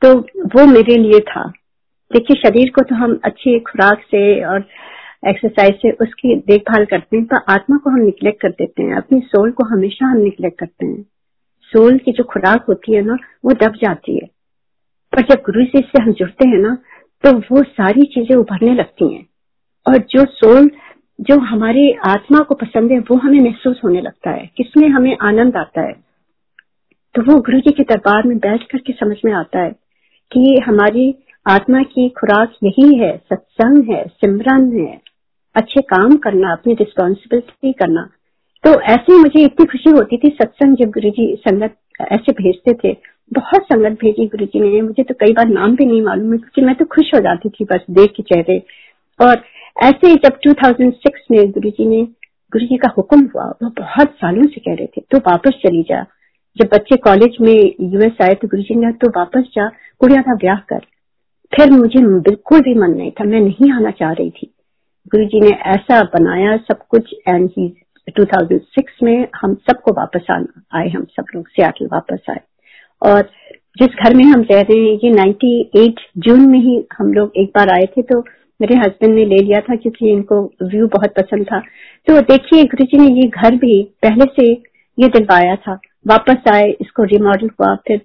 [0.02, 0.14] तो
[0.50, 1.52] वो मेरे लिए था।
[2.14, 4.68] देखिए, शरीर को तो हम अच्छी खुराक से और
[5.28, 9.20] एक्सरसाइज से उसकी देखभाल करते हैं पर आत्मा को हम निग्लेक्ट कर देते हैं। अपनी
[9.20, 11.02] सोल को हमेशा हम निग्लेक्ट करते हैं।
[11.74, 14.28] सोल की जो खुराक होती है ना, वो दब जाती है।
[15.14, 16.78] पर जब गुरु जी से हम जुड़ते हैं ना
[17.24, 19.26] तो वो सारी चीज़ें उभरने लगती हैं।
[19.86, 20.70] और जो सोल
[21.22, 25.56] जो हमारी आत्मा को पसंद है, वो हमें महसूस होने लगता है। किसमें हमें आनंद
[25.56, 25.94] आता है?
[27.16, 29.72] तो वो गुरु जी के दरबार में बैठ करके समझ में आता है
[30.32, 31.14] कि हमारी
[31.48, 35.02] आत्मा की खुराक यही है, सत्संग है, सिमरन है।
[35.56, 38.10] अच्छे काम करना, अपनी रिस्पॉन्सिबिलिटी करना।
[38.64, 42.98] तो ऐसे मुझे इतनी खुशी होती थी सत्संग जब गुरु जी संगत ऐसे भेजते थे।
[43.34, 46.38] बहुत संगत भेजी गुरु जी ने। मुझे तो कई बार नाम भी नहीं मालूम है
[46.38, 48.64] क्योंकि मैं तो खुश हो जाती थी बस देख के चेहरे।
[49.20, 49.44] और
[49.84, 52.02] ऐसे ही जब 2006 में गुरु जी ने
[52.54, 55.84] गुरु जी का हुक्म हुआ, वो बहुत सालों से कह रहे थे तो वापस चली
[55.84, 56.06] जा।
[56.58, 59.68] जब बच्चे कॉलेज में यूएस आए तो गुरु जी ने तो वापस जा
[60.00, 60.86] कुड़िया का ब्याह कर।
[61.54, 64.54] फिर मुझे बिल्कुल भी मन नहीं था। मैं नहीं आना चाह रही थी।
[65.12, 67.68] गुरु जी ने ऐसा बनाया सब कुछ एंड ही
[68.20, 72.40] 2006 में हम सबको वापस आना, आए हम सब लोग सियाटल वापस आए।
[73.02, 73.30] और
[73.78, 77.52] जिस घर में हम रह रहे हैं, ये 98 जून में ही हम लोग एक
[77.58, 78.20] बार आए थे तो
[78.60, 81.60] मेरे हस्बैंड ने ले लिया था क्योंकि इनको व्यू बहुत पसंद था।
[82.08, 84.52] तो देखिए गुरु जी ने ये घर भी पहले से
[84.98, 88.02] ये दिलवाया था। वापस आए, इसको रिमॉडल हुआ, फिर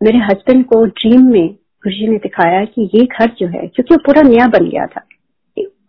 [0.00, 1.54] मेरे हस्बैंड को ड्रीम में
[1.86, 5.06] गुरु ने दिखाया कि ये घर जो है क्योंकि वो पूरा नया बन गया था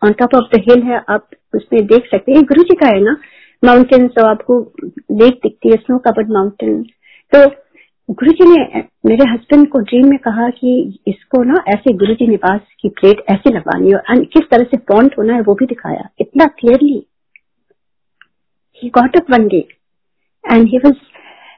[0.03, 3.01] on top of the hill है, आप उसमें देख सकते हैं गुरु जी का है
[3.03, 3.17] ना
[3.65, 4.60] माउंटेन तो आपको
[5.12, 6.83] लेक दिखती है स्नो कवर्ड माउंटेन
[7.33, 7.47] तो
[8.10, 12.27] गुरु जी ने, मेरे हस्बैंड को ड्रीम में कहा कि इसको ना ऐसे गुरु जी
[12.27, 16.10] निवास की प्लेट ऐसे लगवानी और किस तरह से फॉन्ट होना है वो भी दिखाया,
[16.19, 17.05] इतना clearly
[18.81, 19.67] he got up one day
[20.51, 20.95] and he was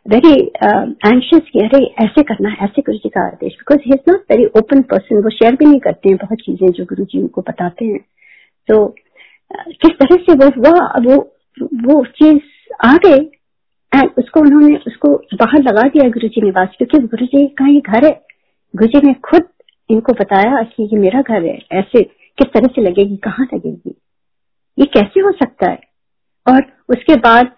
[0.06, 4.10] very anxious कि अरे ऐसे करना है ऐसे गुरु जी का आदेश। Because he is
[4.10, 7.22] not very open person वो शेयर भी नहीं करते हैं बहुत चीज़ें जो गुरु जी
[7.22, 8.00] उनको बताते हैं।
[8.70, 11.18] तो uh, किस तरह से वो हुआ वो
[11.86, 12.42] वो चीज़
[12.86, 13.20] आ गए
[13.92, 17.80] एंड उसको उन्होंने उसको बाहर लगा दिया गुरु जी निवास क्योंकि गुरु जी का ये
[17.82, 18.12] घर है।
[18.74, 19.48] गुरु जी ने खुद
[19.90, 22.04] इनको बताया कि ये मेरा घर है ऐसे
[22.38, 23.96] किस तरह से लगेगी कहाँ लगेगी?
[24.78, 25.80] ये कैसे हो सकता है?
[26.48, 27.52] और उसके बाद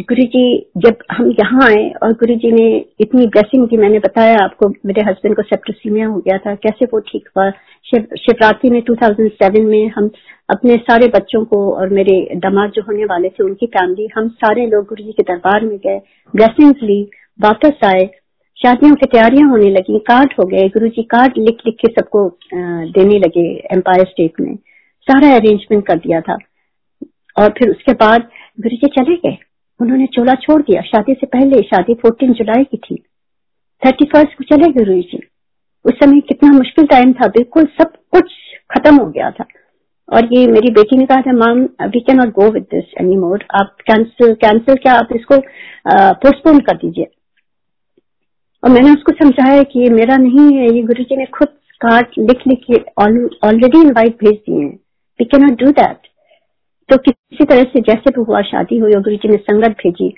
[0.00, 0.42] गुरु जी,
[0.76, 2.66] जब हम यहाँ आए और गुरु जी ने
[3.00, 7.00] इतनी ब्लेसिंग की मैंने बताया आपको, मेरे हस्बैंड को सेप्टोसीमिया हो गया था, कैसे वो
[7.00, 7.50] ठीक हुआ?
[7.84, 10.10] शिवरात्रि में 2007 में हम
[10.48, 14.66] अपने सारे बच्चों को और मेरे दमाद जो होने वाले थे, उनकी फैमिली हम सारे
[14.66, 15.98] लोग गुरु जी के दरबार में गए
[16.34, 17.02] ब्लेसिंग ली,
[17.38, 18.08] वापस आए,
[18.58, 22.28] शादियों की तैयारियाँ होने लगी कार्ड हो गए, गुरु जी कार्ड लिख लिख के सबको
[22.54, 24.54] देने लगे एम्पायर स्टेट में,
[25.08, 26.38] सारा अरेंजमेंट कर दिया था।
[27.36, 28.28] और फिर उसके बाद
[28.60, 29.36] गुरु जी चले गए।
[29.80, 32.96] उन्होंने चोला छोड़ दिया। शादी से पहले शादी फोर्टीन जुलाई की थी।
[33.82, 35.20] थर्टी फ़र्स्ट को चले गुरु जी।
[35.84, 38.32] उस समय कितना मुश्किल टाइम था। बिल्कुल सब कुछ
[38.70, 39.44] खत्म हो गया था।
[40.08, 43.16] और ये मेरी बेटी ने कहा था, ma'am we can not go with this any
[43.16, 44.92] more आप कैंसिल कैंसिल क्या?
[44.94, 45.38] आप इसको
[45.88, 47.06] पोस्टपोन कर दीजिए।
[48.62, 51.48] और मैंने उसको समझाया कि ये मेरा नहीं है। ये गुरु जी ने खुद
[51.80, 54.74] कार्ड लिख लिख के ऑलरेडी इनवाइट भेज दिए हैं।
[55.20, 56.08] We can not do that
[56.90, 60.08] तो किसी तरह से जैसे भी हुआ, शादी हुई और गुरु जी ने संगत भेजी।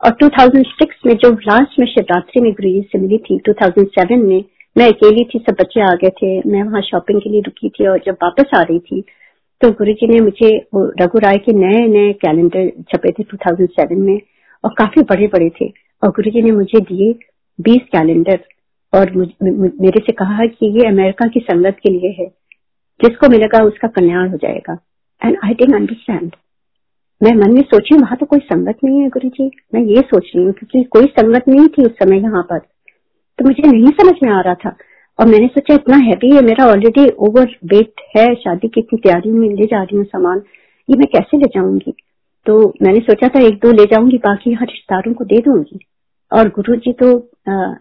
[0.00, 4.42] और 2006 में जो लास्ट में शिवरात्रि में गुरु जी से मिली थी 2007 में
[4.76, 7.86] मैं अकेली थी, सब बच्चे आ गए थे। मैं वहाँ शॉपिंग के लिए रुकी थी
[7.86, 9.02] और जब वापस आ रही थी
[9.60, 10.48] तो गुरु जी ने मुझे
[11.02, 14.20] रघु राय के नए नए कैलेंडर छपे थे 2007 में
[14.64, 17.12] और काफ़ी बड़े बड़े थे। और गुरु जी ने मुझे दिए
[17.58, 18.38] 20 कैलेंडर
[18.92, 22.26] और मेरे से कहा कि ये अमेरिका की संगत के लिए है।
[23.00, 24.76] जिसको मिलेगा उसका कल्याण हो जाएगा।
[25.22, 26.30] एंड आई डेंट अंडरस्टैंड
[27.20, 30.30] मैं मन में सोची, वहाँ तो कोई संगत नहीं है गुरु जी मैं ये सोच
[30.36, 34.14] रही हूँ क्योंकि कोई संगत नहीं थी उस समय यहाँ पर। तो मुझे नहीं समझ
[34.22, 34.76] में आ रहा था।
[35.18, 39.30] और मैंने सोचा, इतना हैवी है, मेरा ऑलरेडी ओवर वेट है, शादी की इतनी तैयारी
[39.30, 40.42] में ले जा रही हूँ सामान।
[40.88, 41.94] ये मैं कैसे ले जाऊँगी?
[42.46, 45.78] तो मैंने सोचा था, एक दो ले जाऊँगी, बाकी यहाँ रिश्तेदारों को दे दूँगी।
[46.32, 47.16] और गुरु जी तो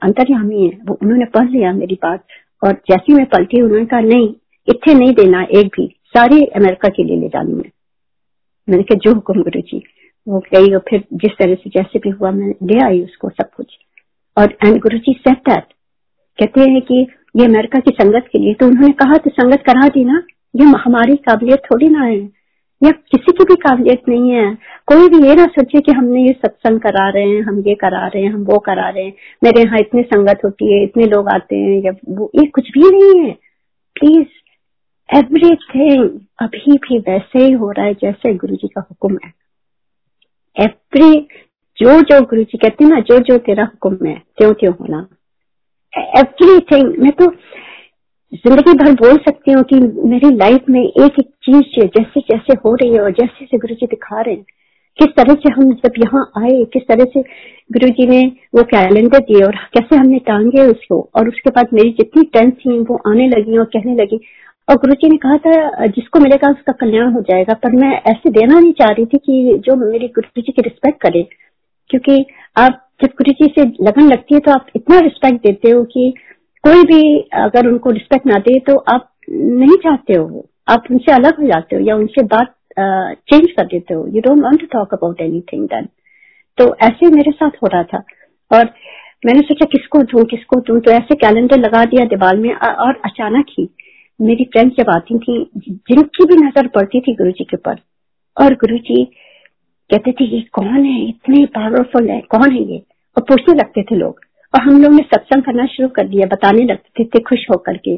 [0.04, 2.26] अंतर्यामी है। वो, उन्होंने पढ़ लिया मेरी बात।
[2.64, 4.34] और जैसी मैं पलटी, उन्होंने कहा, नहीं
[4.68, 7.72] इतने नहीं देना, एक भी। सारे अमेरिका के लिए ले जानी है
[8.70, 9.84] मैंने कहा, जो हुक्म गुरु जी,
[10.28, 13.50] वो गई और फिर जिस तरह से जैसे भी हुआ, मैं ले आई उसको सब
[13.58, 13.68] कुछ।
[14.38, 15.64] और एंड गुरु जी सेट
[16.40, 19.88] कहते हैं कि ये अमेरिका की संगत के लिए तो उन्होंने कहा तो संगत करा
[19.88, 20.24] दी ना।
[20.56, 22.18] ये हमारी काबिलियत थोड़ी ना है।
[22.84, 26.34] या किसी की भी काबिलियत नहीं है। कोई भी ये ना सोचे कि हमने ये
[26.34, 29.62] सत्संग करा रहे हैं, हम ये करा रहे हैं, हम वो करा रहे हैं। मेरे
[29.62, 33.26] यहाँ इतने संगत होती है, इतने लोग आते हैं, या वो, ये कुछ भी नहीं
[33.26, 33.32] है।
[33.96, 34.28] प्लीज़
[35.10, 39.34] एवरीथिंग अभी भी वैसे ही हो रहा है जैसे गुरु जी का हुक्म है
[40.58, 41.20] एवरी
[41.78, 45.08] जो जो गुरु जी कहते हैं ना जो जो तेरा हुक्म है त्यों त्यों होना
[46.20, 47.30] एवरीथिंग मैं तो
[48.34, 52.74] ज़िंदगी भर बोल सकती हूँ कि मेरी लाइफ में एक एक चीज़ जैसे जैसे हो
[52.76, 54.46] रही है और जैसे जैसे गुरु जी दिखा रहे हैं
[55.00, 57.22] किस तरह से हम जब यहाँ आए किस तरह से
[57.70, 58.22] गुरु जी ने
[58.56, 62.80] वो कैलेंडर दिए और कैसे हमने टांगे उसको और उसके बाद मेरी जितनी टेंथ थी
[62.82, 64.20] वो आने लगी और कहने लगी
[64.68, 68.30] और गुरु जी ने कहा था, जिसको मिलेगा उसका कल्याण हो जाएगा, पर मैं ऐसे
[68.32, 71.22] देना नहीं चाह रही थी कि जो मेरी गुरु जी की रिस्पेक्ट करे।
[71.90, 72.26] क्योंकि
[72.58, 76.14] आप जब गुरु जी से लगन लगती है तो आप इतना रिस्पेक्ट देते हो कि
[76.64, 77.02] कोई भी
[77.40, 81.76] अगर उनको रिस्पेक्ट ना दे तो आप नहीं चाहते हो। आप उनसे अलग हो जाते
[81.76, 85.66] हो या उनसे बात चेंज कर देते हो। You don't want to talk about anything
[85.68, 85.88] then
[86.58, 88.04] तो ऐसे मेरे साथ हो रहा था।
[88.52, 88.70] और
[89.26, 90.80] मैंने सोचा, किसको दू किसको दू?
[90.80, 93.70] तो ऐसे कैलेंडर लगा दिया दीवार में, और अचानक ही
[94.20, 97.80] मेरी फ्रेंड जब आती थी जिनकी भी नज़र पड़ती थी गुरु जी के ऊपर
[98.38, 99.04] और गुरु जी
[99.90, 101.08] कहते थे ये कौन है?
[101.10, 102.78] इतने पावरफुल है। कौन है ये?
[103.18, 104.20] और पूछने लगते थे लोग।
[104.54, 107.78] और हम लोग ने सत्संग करना शुरू कर दिया बताने लगते थे इतने खुश होकर
[107.78, 107.96] के।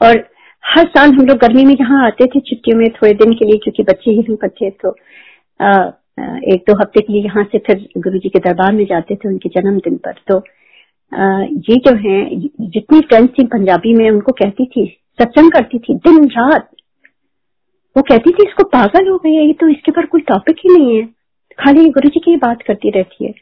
[0.00, 0.24] और
[0.64, 3.58] हर साल हम लोग गर्मी में यहाँ आते थे छुट्टियों में थोड़े दिन के लिए
[3.64, 4.96] क्योंकि बच्चे ही पर थे तो
[5.60, 5.90] आ,
[6.52, 9.28] एक दो हफ़्ते के लिए यहाँ से फिर गुरु जी के दरबार में जाते थे
[9.28, 10.38] उनके जन्मदिन पर। तो
[11.14, 16.24] ये जो है, जितनी फ्रेंड्स थी पंजाबी में, उनको कहती थी, सत्संग करती थी, दिन
[16.24, 16.70] रात।
[17.96, 20.78] वो कहती थी, इसको पागल हो गई है, ये तो इसके ऊपर कोई टॉपिक ही
[20.78, 21.08] नहीं है।
[21.58, 23.34] खाली गुरु जी की बात करती रहती है।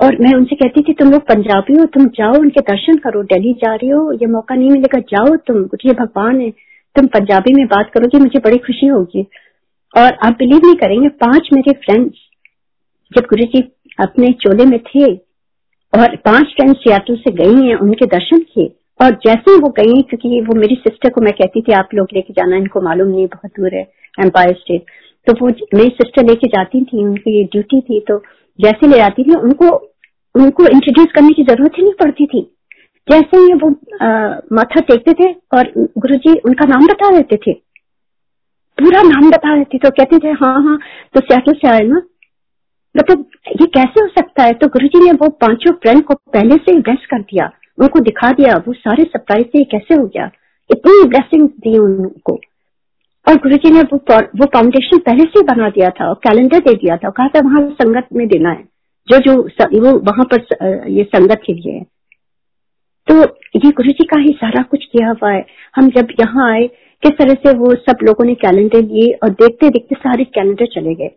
[0.00, 3.52] और मैं उनसे कहती थी, तुम लोग पंजाबी हो, तुम जाओ, उनके दर्शन करो, दिल्ली
[3.52, 6.50] जा रही हो, ये मौका नहीं मिलेगा, जाओ तुम, ये भगवान है।
[6.96, 9.26] तुम पंजाबी में बात करोगे मुझे बड़ी खुशी होगी।
[9.96, 12.14] और आप बिलीव नहीं करेंगे, पाँच मेरे फ्रेंड्स
[13.16, 13.60] जब गुरु जी
[14.00, 15.25] अपने चोले में थे
[15.96, 20.02] और पाँच फ्रेंड्स सियाटल से गई हैं उनके दर्शन किए। और जैसे ही वो गई
[20.02, 23.26] क्योंकि वो मेरी सिस्टर को मैं कहती थी आप लोग लेके जाना इनको मालूम नहीं
[23.34, 23.82] बहुत दूर है
[24.18, 24.90] एम्पायर स्टेट
[25.26, 28.18] तो वो मेरी सिस्टर लेके जाती थी उनकी ये ड्यूटी थी तो
[28.58, 29.68] जैसे ले आती थी उनको
[30.34, 32.40] उनको इंट्रोड्यूस करने की ज़रूरत ही नहीं पड़ती थी।
[33.08, 33.68] जैसे ही वो
[34.02, 34.08] आ,
[34.52, 37.52] माथा टेकते थे और गुरुजी उनका नाम बता देते थे।
[38.78, 40.78] पूरा नाम बता देते तो कहते थे हाँ हाँ
[41.14, 42.00] तो सियाटल से आए ना?
[42.98, 43.24] मतलब
[43.60, 44.52] ये कैसे हो सकता है?
[44.52, 48.30] तो गुरुजी ने वो पाँचों फ्रेंड को पहले से ही ब्लेस कर दिया। उनको दिखा
[48.32, 50.30] दिया, वो सारे सरप्राइज़ से कैसे हो गया?
[50.70, 52.40] इतनी ब्लेसिंग दी उनको।
[53.28, 56.74] और गुरु जी ने वो वो फाउंडेशन पहले से बना दिया था और कैलेंडर दे
[56.74, 58.64] दिया था कहा था, वहाँ संगत में देना है।
[59.08, 59.34] जो जो
[59.80, 61.84] वो वहाँ पर ये संगत के लिए है।
[63.08, 63.14] तो
[63.56, 65.44] ये गुरु जी का ही सारा कुछ किया हुआ है।
[65.76, 66.66] हम जब यहाँ आए,
[67.02, 70.94] किस तरह से वो सब लोगों ने कैलेंडर लिए और देखते देखते सारे कैलेंडर चले
[70.94, 71.10] गए।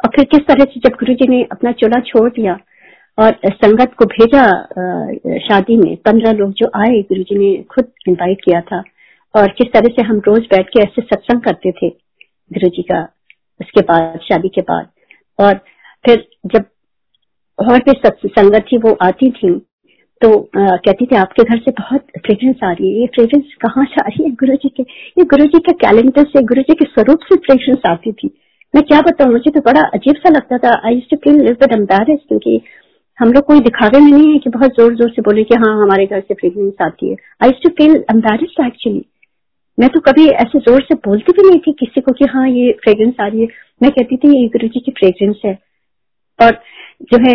[0.00, 2.58] और फिर किस तरह से जब गुरु जी ने अपना चोला छोड़ दिया
[3.18, 4.42] और संगत को भेजा
[5.46, 8.82] शादी में पंद्रह लोग जो आए गुरु जी ने खुद इनवाइट किया था।
[9.34, 11.88] और किस तरह से हम रोज बैठ के ऐसे सत्संग करते थे
[12.50, 13.02] गुरु जी का
[13.60, 14.88] उसके बाद शादी के बाद।
[15.38, 15.54] और
[16.04, 16.64] फिर जब
[17.58, 17.92] और भी
[18.28, 19.54] संगत थी वो आती थी
[20.22, 23.84] तो आ, कहती थी आपके घर से बहुत फ्रेग्रेंस आ रही है। ये फ्रेग्रेंस कहाँ
[23.84, 24.82] से आ रही है गुरु जी के?
[24.82, 28.28] ये गुरु जी के कैलेंडर से गुरु जी के स्वरूप से फ्रेग्रेंस आती थी।
[28.74, 31.40] मैं क्या बताऊँ, मुझे तो बड़ा अजीब सा लगता था। आई टू फील
[31.72, 32.60] एम्बेरेस क्योंकि
[33.18, 35.72] हम लोग कोई दिखावे में नहीं है कि बहुत ज़ोर ज़ोर से बोले कि हाँ
[35.82, 39.04] हमारे घर से फ्रेग्रेंस आती है। I too feel embarrassed actually
[39.78, 42.70] मैं तो कभी ऐसे ज़ोर से बोलती भी नहीं थी किसी को कि हाँ ये
[42.84, 43.46] फ्रेग्रेंस आ रही है।
[43.80, 45.52] मैं कहती थी, ये गुरु जी की फ्रेग्रेंस है।
[46.38, 46.52] और
[47.12, 47.34] जो है,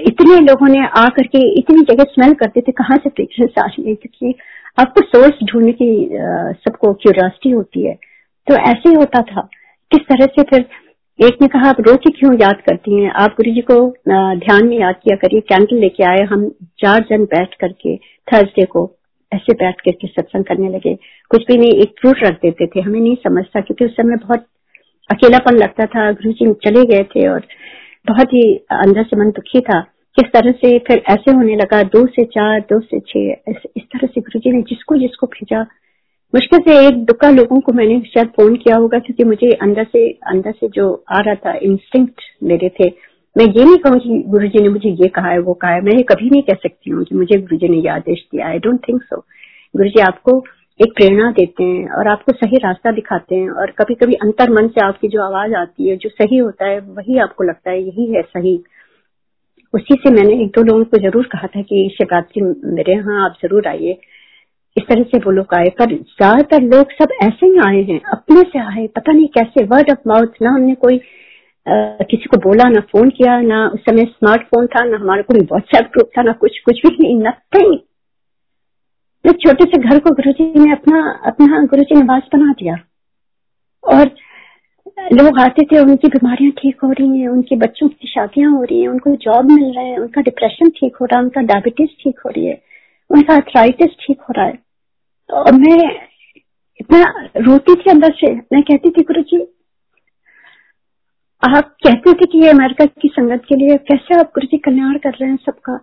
[0.00, 3.88] इतने लोगों ने आ करके इतनी जगह स्मेल करते थे, कहाँ से फ्रेग्रेंस आ रही
[3.88, 3.94] है?
[3.94, 4.34] क्योंकि
[4.78, 6.08] आपको सोर्स ढूँढने की
[6.64, 7.94] सबको क्यूरियोसिटी होती है।
[8.46, 9.48] तो ऐसे ही होता था।
[9.92, 10.64] किस तरह से फिर,
[11.18, 13.10] एक ने कहा, आप रोज क्यों याद करती हैं?
[13.12, 13.74] आप गुरु जी को
[14.38, 17.96] ध्यान में याद किया करिए कैंडल लेके आए, हम चार जन बैठ करके
[18.28, 18.90] थर्सडे को
[19.32, 20.94] ऐसे बैठ करके सत्संग करने लगे।
[21.30, 24.46] कुछ भी नहीं, एक फ्रूट रख देते थे। हमें नहीं समझता, क्योंकि उस समय बहुत
[25.10, 27.46] अकेलापन लगता था। गुरु जी चले गए थे और
[28.08, 29.80] बहुत ही अंदर से मन दुखी था।
[30.16, 34.06] किस तरह से फिर ऐसे होने लगा, दो से चार, दो से छह, इस तरह
[34.06, 35.62] से गुरु जी ने जिसको जिसको भेजा
[36.34, 40.08] मुश्किल से एक दुक्का लोगों को मैंने शायद फ़ोन किया होगा, क्योंकि मुझे अंदर से
[40.28, 42.88] अंदर से जो आ रहा था इंस्टिंक्ट मेरे थे।
[43.36, 45.80] मैं ये नहीं कहूँ कि गुरु जी ने मुझे ये कहा है, वो कहा है।
[45.80, 48.58] मैं कभी नहीं कह सकती हूँ कि मुझे गुरु जी ने ये आदेश दिया। आई
[48.58, 49.16] डोंट थिंक सो
[49.74, 50.42] गुरु जी आपको
[50.80, 54.68] एक प्रेरणा देते हैं और आपको सही रास्ता दिखाते हैं और कभी कभी अंतर मन
[54.68, 58.12] से आपकी जो आवाज़ आती है, जो सही होता है, वही आपको लगता है, यही
[58.12, 58.56] है सही।
[59.74, 62.42] उसी से मैंने एक दो लोगों को ज़रूर कहा था कि शिवरात्रि
[62.72, 63.98] मेरे यहाँ आप ज़रूर आइए।
[64.76, 68.40] इस तरह से वो लोग आए। पर ज़्यादातर लोग सब ऐसे ही आए हैं अपने
[68.52, 71.00] से आए। पता नहीं कैसे वर्ड ऑफ़ माउथ ना हमने कोई
[71.66, 71.72] आ,
[72.10, 75.90] किसी को बोला ना फ़ोन किया ना उस समय स्मार्टफ़ोन था ना हमारा कोई व्हाट्सएप
[75.92, 77.74] ग्रुप था ना कुछ कुछ भी नहीं नथिंग
[79.24, 82.74] एक छोटे से घर को गुरुजी ने अपना अपना गुरुजी ने वास बना दिया।
[83.84, 84.10] और
[85.12, 88.80] लोग आते थे उनकी बीमारियाँ ठीक हो रही हैं उनके बच्चों की शादियाँ हो रही
[88.80, 92.20] हैं उनको जॉब मिल रहे हैं उनका डिप्रेशन ठीक हो रहा है उनका डायबिटीज़ ठीक
[92.26, 92.60] हो रही है।
[93.12, 94.58] उनका अर्थराइटिस ठीक हो रहा है।
[95.30, 95.78] और मैं
[96.80, 99.40] इतना रोती थी अंदर से। मैं कहती थी गुरु जी
[101.42, 104.98] आप कहते थे कि ये अमेरिका की संगत के लिए कैसे आप गुरु जी कल्याण
[104.98, 105.76] कर रहे हैं सबका?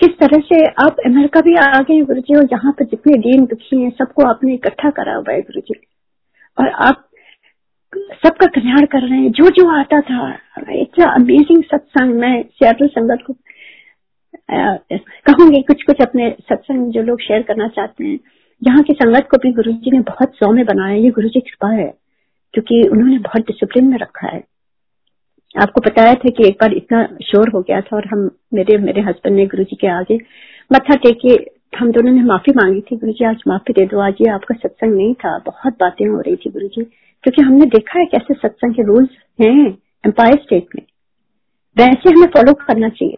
[0.00, 3.44] किस तरह से आप अमेरिका भी आ गए गुरु जी और यहाँ पर जितने दीन
[3.46, 5.80] दुखी हैं, सबको आपने इकट्ठा करा हुआ है गुरु जी
[6.58, 7.02] और आप
[8.16, 10.30] सबका कल्याण कर रहे हैं। जो जो आता था,
[10.72, 13.32] इतना अमेजिंग सत्संग। मैं सियाटल संगत को
[14.48, 18.18] कहूँगी कुछ कुछ अपने सत्संग जो लोग शेयर करना चाहते हैं।
[18.62, 21.70] यहाँ की संगत को भी गुरु जी ने बहुत सौम्य बनाया, ये गुरु जी कृपा
[21.70, 21.92] है,
[22.54, 24.42] क्योंकि उन्होंने बहुत डिसिप्लिन में रखा है।
[25.54, 29.02] आपको बताया था कि एक बार इतना शोर हो गया था और हम, मेरे मेरे
[29.02, 30.18] हस्बैंड ने गुरु जी के आगे
[30.70, 31.34] मत्था टेके,
[31.78, 34.54] हम दोनों ने माफ़ी मांगी थी गुरु जी आज माफ़ी दे दो, आज ये आपका
[34.54, 38.34] सत्संग नहीं था, बहुत बातें हो रही थी गुरु जी क्योंकि हमने देखा है कैसे
[38.34, 39.66] सत्संग के रूल्स हैं
[40.04, 40.82] एम्पायर स्टेट में।
[41.76, 43.16] वैसे हमें फॉलो करना चाहिए।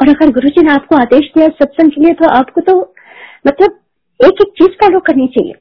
[0.00, 2.78] और अगर गुरु जी ने आपको आदेश दिया सत्संग के लिए तो आपको तो
[3.46, 3.78] मतलब
[4.20, 5.54] एक एक चीज़ फॉलो करनी चाहिए।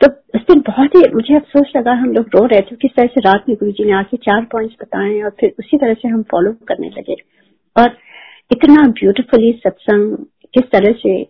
[0.00, 3.06] तो उस दिन बहुत ही मुझे अफसोस लगा, हम लोग रो रहे थे, किस तरह
[3.06, 6.08] से रात में गुरु जी ने आके चार पॉइंट्स बताए और फिर उसी तरह से
[6.08, 7.16] हम फॉलो करने लगे।
[7.76, 7.96] और
[8.52, 10.16] इतना ब्यूटीफुली सत्संग,
[10.54, 11.20] किस तरह से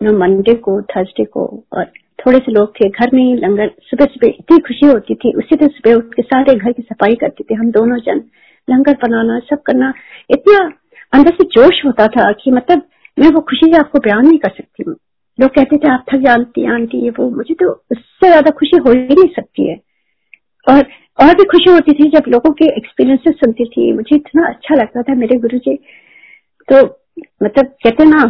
[0.00, 1.84] मंडे को थर्सडे को, और
[2.18, 5.56] थोड़े से लोग थे, घर में ही लंगर, सुबह सुबह इतनी खुशी होती थी, उसी
[5.56, 8.22] दिन सुबह उठ के सारे घर की सफ़ाई करते थे, हम दोनों जन,
[8.68, 9.92] लंगर बनाना, सब करना,
[10.30, 10.58] इतना
[11.12, 12.82] अंदर से जोश होता था कि मतलब
[13.16, 14.96] मैं वो खुशी आपको बयान नहीं कर सकती हूँ।
[15.38, 18.92] लोग कहते थे, आप थक जानती आंटी, ये वो। मुझे तो उससे ज़्यादा खुशी हो
[18.92, 19.76] ही नहीं सकती है।
[20.66, 20.84] और
[21.18, 25.02] और भी खुशी होती थी जब लोगों के एक्सपीरियंसेस सुनती थी। मुझे इतना अच्छा लगता
[25.02, 25.74] था मेरे गुरु जी।
[26.68, 26.82] तो
[27.42, 28.24] मतलब कहते ना,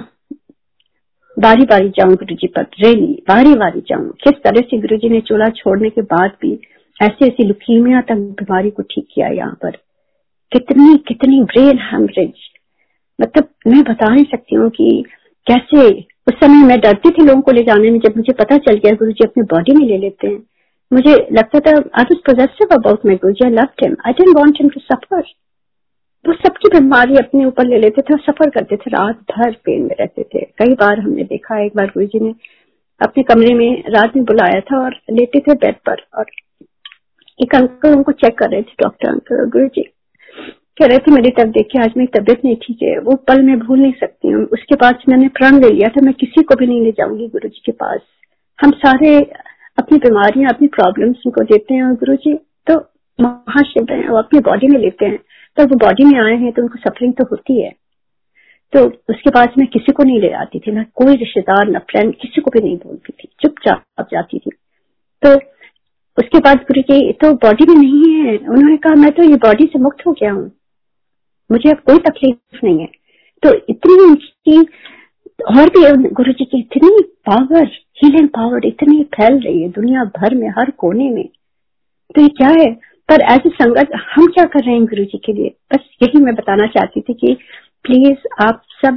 [1.36, 5.08] बारी बारी जाऊँ गुरु जी पर रेली बारी बारी जाऊँ। किस तरह से गुरु जी
[5.08, 6.52] ने चूल्हा छोड़ने के बाद भी
[7.00, 9.76] ऐसी ऐसी लुकीमिया तक बीमारी को ठीक किया यहाँ पर।
[10.52, 12.48] कितनी कितनी ब्रेन हेमरेज
[13.22, 15.04] मतलब मैं बता नहीं सकती हूँ कि
[15.46, 15.90] कैसे।
[16.28, 18.92] उस समय मैं डरती थी लोगों को ले जाने में, जब मुझे पता चल गया
[18.94, 20.42] गुरु जी अपने बॉडी में ले लेते हैं।
[20.90, 24.36] मुझे लगता था I was possessive about my guru ji I loved him I didn't
[24.36, 25.22] want him to suffer
[26.24, 29.82] वो सबकी बीमारी अपने ऊपर ले लेते थे और सफ़र करते थे, रात भर पेन
[29.82, 32.34] में रहते थे। कई बार हमने देखा, एक बार गुरु जी ने
[33.00, 36.26] अपने कमरे में रात में बुलाया था और लेटे थे बेड पर और
[37.38, 39.88] एक अंकल उनको चेक कर रहे थे डॉक्टर अंकल गुरु जी
[40.78, 43.58] कह रहे थे, मेरी तब देखिए, आज मेरी तबियत नहीं ठीक है, वो पल मैं
[43.58, 46.66] भूल नहीं सकती हूँ। उसके बाद मैंने प्रण ले लिया था, मैं किसी को भी
[46.66, 48.00] नहीं ले जाऊँगी गुरु जी के पास।
[48.58, 49.18] हम सारे
[49.78, 52.34] अपनी बीमारियाँ, अपनी प्रॉब्लम्स उनको देते हैं गुरु जी
[52.66, 52.76] तो
[53.18, 55.18] महाशिव हैं, वो अपनी बॉडी में लेते हैं।
[55.58, 57.70] तो वो बॉडी में आए हैं तो उनको सफरिंग तो होती है।
[58.72, 62.14] तो उसके बाद मैं किसी को नहीं ले जाती थी ना कोई रिश्तेदार, ना फ्रेंड
[62.14, 64.50] किसी को भी नहीं बोलती थी, चुपचाप जाती थी।
[65.22, 65.34] तो
[66.18, 69.70] उसके बाद गुरु जी तो बॉडी में नहीं है। उन्होंने कहा, मैं तो ये बॉडी
[69.72, 70.50] से मुक्त हो गया हूँ।
[71.52, 72.88] मुझे अब कोई तकलीफ़ नहीं है।
[73.42, 74.60] तो इतनी उनकी
[75.58, 77.66] और भी गुरु जी की इतनी पावर
[78.02, 81.28] हीलिंग पावर इतनी फैल रही है दुनिया भर में, हर कोने में।
[82.14, 82.72] तो ये क्या है?
[83.08, 85.54] पर एज ए संगत, हम क्या कर रहे हैं गुरु जी के लिए?
[85.72, 87.36] बस यही मैं बताना चाहती थी कि
[87.82, 88.94] प्लीज़ आप सब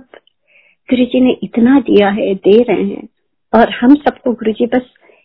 [0.89, 3.07] गुरु जी ने इतना दिया है, दे रहे हैं।
[3.53, 4.81] और हम सबको गुरु जी बस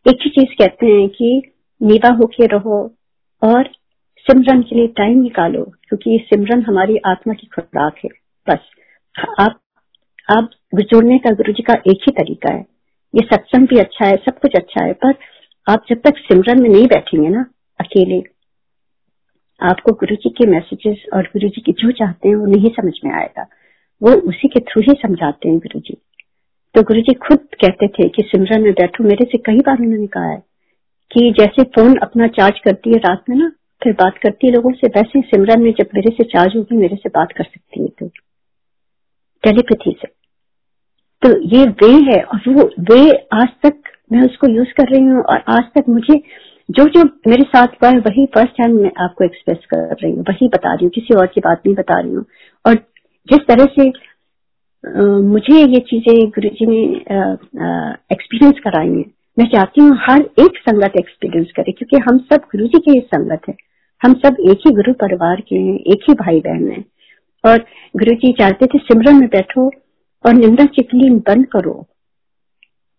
[0.08, 1.42] एक ही चीज़ कहते हैं कि
[1.82, 2.94] नीवा होके रहो
[3.42, 3.68] और
[4.30, 8.10] सिमरन के लिए टाइम निकालो, क्योंकि सिमरन हमारी आत्मा की खुराक है।
[8.46, 8.58] बस,
[9.40, 9.60] आप
[10.28, 12.60] आप जुड़ने का गुरु जी का एक ही तरीका है।
[13.14, 15.14] ये सत्संग भी अच्छा है, सब कुछ अच्छा है, पर
[15.66, 17.44] आप जब तक सिमरन में नहीं बैठेंगे ना,
[17.80, 18.22] अकेले,
[19.60, 22.92] आपको गुरु जी के मैसेजेस और गुरु जी की जो चाहते हैं वो नहीं समझ
[23.04, 23.46] में आएगा।
[24.02, 25.96] वो उसी के थ्रू ही समझाते हैं गुरु जी
[26.74, 30.06] तो गुरु जी खुद कहते थे कि सिमरन में बैठो, मेरे से कई बार उन्होंने
[30.06, 30.42] कहा है
[31.10, 33.50] कि जैसे फ़ोन अपना चार्ज करती है रात में ना
[33.82, 36.76] फिर बात करती है लोगों से वैसे ही सिमरन में जब मेरे से चार्ज होगी
[36.76, 38.06] मेरे से बात कर सकती है तो।
[39.44, 40.08] टेलीपैथी से।
[41.22, 43.00] तो ये वे है और वो वे
[43.34, 46.20] आज तक मैं उसको यूज़ कर रही हूँ और आज तक मुझे
[46.68, 50.24] जो जो मेरे साथ हुआ है वही फ़र्स्ट हैंड मैं आपको एक्सप्रेस कर रही हूँ
[50.28, 52.24] वही बता रही हूँ किसी और की बात नहीं बता रही हूँ।
[52.64, 52.74] और
[53.28, 56.82] जिस तरह से आ, मुझे ये चीज़ें गुरु जी ने
[58.12, 59.04] एक्सपीरियंस कराई हैं
[59.36, 63.48] मैं चाहती हूँ हर एक संगत एक्सपीरियंस करे क्योंकि हम सब गुरु जी की संगत
[63.48, 63.54] है।
[64.02, 66.84] हम सब एक ही गुरु परिवार के हैं, एक ही भाई बहन हैं।
[67.44, 67.58] और
[67.96, 69.70] गुरु जी चाहते थे सिमरन में बैठो
[70.26, 71.86] और निंदा चिकली बंद करो।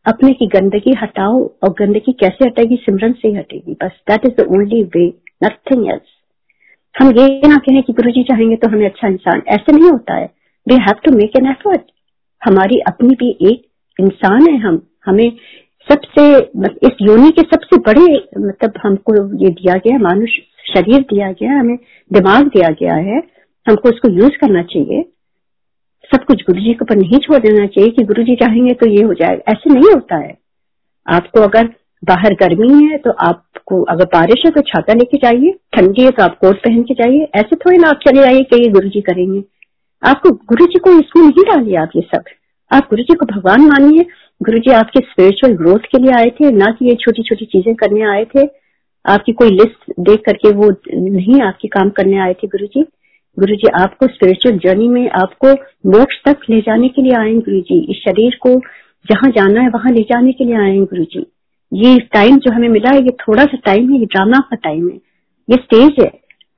[0.05, 2.75] अपने की गंदगी हटाओ और गंदगी कैसे हटेगी?
[2.75, 5.07] सिमरन से ही हटेगी। बस that is the only way
[5.43, 6.09] nothing else
[6.99, 10.13] हम ये ना कहें कि गुरु जी चाहेंगे तो हमें अच्छा इंसान। ऐसे नहीं होता
[10.13, 10.25] है।
[10.67, 11.81] We have to make an effort
[12.41, 13.67] हमारी अपनी भी एक
[13.99, 15.31] इंसान है हम। हमें
[15.87, 16.23] सबसे
[16.87, 18.03] इस योनि के सबसे बड़े
[18.39, 20.29] मतलब हमको ये दिया गया, मानुष,
[20.67, 21.77] शरीर दिया गया, हमें
[22.11, 23.17] दिमाग दिया गया है,
[23.67, 25.03] हमको उसको यूज़ करना चाहिए।
[26.11, 28.87] सब कुछ गुरु जी के ऊपर नहीं छोड़ देना चाहिए कि गुरु जी चाहेंगे तो
[28.87, 30.37] ये हो जाएगा ऐसे नहीं होता है।
[31.07, 31.69] आपको अगर
[32.03, 36.23] बाहर गर्मी है तो आपको अगर बारिश है तो छाता लेके जाइए, ठंडी है तो
[36.23, 39.01] आप कोट पहन के जाइए। ऐसे थोड़ी ना आप चले आइए कि ये गुरु जी
[39.01, 39.43] करेंगे।
[40.03, 42.23] आपको गुरु जी को इसमें नहीं डालिए आप ये सब।
[42.71, 44.03] आप गुरु जी को भगवान मानिए।
[44.41, 47.73] गुरु जी आपके स्पिरिचुअल ग्रोथ के लिए आए थे, ना कि ये छोटी छोटी चीज़ें
[47.75, 48.45] करने आए थे।
[49.05, 52.81] आपकी कोई लिस्ट देख करके वो नहीं आपके काम करने आए थे गुरु जी
[53.37, 55.51] गुरु जी आपको स्पिरिचुअल जर्नी में आपको
[55.91, 58.55] मोक्ष तक ले जाने के लिए आए गुरु जी इस शरीर को
[59.05, 61.25] जहाँ जाना है, वहाँ ले जाने के लिए आए गुरु जी
[61.71, 64.87] ये टाइम जो हमें मिला है, ये थोड़ा सा टाइम है, ये ड्रामा का टाइम
[64.89, 64.95] है।
[65.49, 66.11] ये स्टेज है।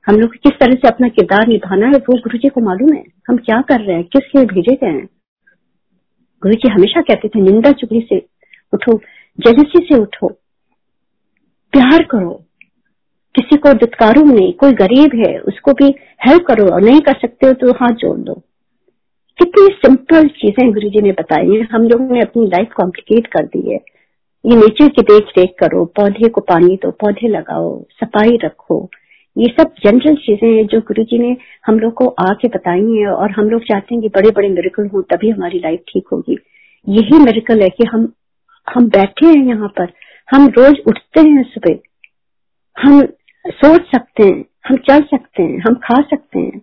[0.06, 3.04] हम लोग किस तरह से अपना किरदार निभाना है, वो गुरु जी को मालूम है।
[3.28, 5.08] हम क्या कर रहे हैं, किस लिए भेजे गए हैं?
[6.44, 8.16] गुरु जी हमेशा कहते थे, निंदा चुगली से
[8.72, 8.98] उठो
[9.38, 10.28] जलसी से उठो,
[11.72, 12.40] प्यार करो।
[13.34, 15.94] किसी को दुत्कारो नहीं कोई गरीब है, उसको भी
[16.26, 18.34] हेल्प करो और नहीं कर सकते हो तो हाथ जोड़ दो।
[19.38, 23.70] कितनी सिंपल चीज़ें गुरु जी ने बताई हम लोगों ने अपनी लाइफ कॉम्प्लिकेट कर दी
[23.70, 23.78] है।
[24.44, 28.78] ये नेचर की देख रेख करो, पौधे को पानी दो, पौधे लगाओ, सफ़ाई रखो।
[29.38, 33.06] ये सब जनरल चीज़ें हैं जो गुरु जी ने हम लोग को आके बताई हैं
[33.06, 36.38] और हम लोग चाहते हैं कि बड़े बड़े मेरिकल हो, तभी हमारी लाइफ ठीक होगी।
[36.88, 38.12] यही मेरिकल है कि हम
[38.74, 39.92] हम बैठे हैं यहाँ पर।
[40.34, 41.78] हम रोज उठते हैं सुबह।
[42.76, 43.02] हम
[43.46, 46.62] सोच सकते हैं, हम चल सकते हैं, हम खा सकते हैं।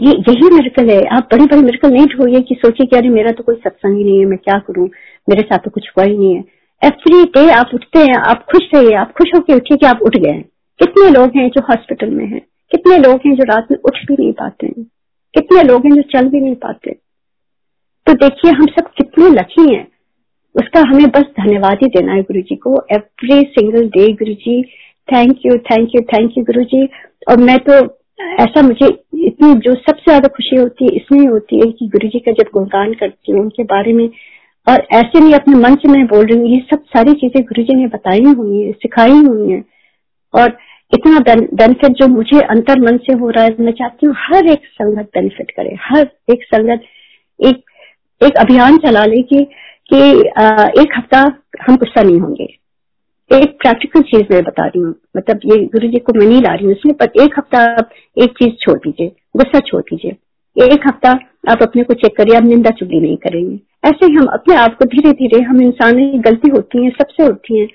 [0.00, 3.30] ये, यही मेरिकल है। आप बड़ी बड़ी मेरिकल नहीं ढूंढिए कि सोचिए कि अरे मेरा
[3.30, 4.88] तो कोई सत्संग ही नहीं है, मैं क्या करूँ?
[5.28, 6.44] मेरे साथ तो कुछ हुआ ही नहीं है।
[6.84, 10.16] एवरी डे आप उठते हैं, आप खुश रहिए, आप खुश होकर उठिए कि आप उठ
[10.16, 10.44] गए
[10.80, 12.40] कितने लोग हैं जो हॉस्पिटल में हैं?
[12.70, 14.84] कितने लोग हैं जो रात में उठ भी नहीं पाते हैं?
[15.34, 16.90] कितने लोग हैं जो चल भी नहीं पाते?
[18.06, 19.86] तो देखिए, हम सब कितने लकी हैं।
[20.54, 24.62] उसका हमें बस धन्यवाद ही देना है गुरु जी को। Every single day guru ji
[25.08, 26.84] thank you thank you thank you guru ji
[27.30, 27.72] और मैं तो
[28.20, 32.18] ऐसा मुझे इतनी, जो सबसे ज़्यादा खुशी होती है, इसमें होती है कि गुरु जी
[32.18, 34.10] का जब गुणगान करती हूँ, उनके बारे में,
[34.68, 37.62] और ऐसे नहीं अपने मन से मैं बोल रही हूँ, ये सब सारी चीज़ें गुरु
[37.62, 39.64] जी ने बताई हुई है, सिखाई हुई है।
[40.34, 40.58] और
[40.92, 44.64] इतना बेनिफिट जो मुझे अंतर मन से हो रहा है, मैं चाहती हूँ हर एक
[44.72, 46.82] संगत बेनिफिट करे, हर एक संगत
[47.40, 47.62] एक
[48.20, 49.44] एक अभियान चला ले कि
[49.92, 50.00] कि
[50.82, 51.20] एक हफ़्ता
[51.62, 52.44] हम गुस्सा नहीं होंगे।
[53.30, 56.54] एक प्रैक्टिकल चीज़ मैं बता रही हूँ मतलब ये गुरु जी को मैं नहीं ला
[56.54, 60.16] रही हूँ इसमें पर एक हफ़्ता आप एक चीज़ छोड़ दीजिए, गुस्सा छोड़ दीजिए।
[60.56, 61.10] एक हफ़्ता
[61.50, 64.76] आप अपने को चेक करिए, आप निंदा चुगली नहीं करेंगे। ऐसे ही हम अपने आप
[64.78, 67.66] को धीरे धीरे हम इंसान गलती होती है, सबसे होती है।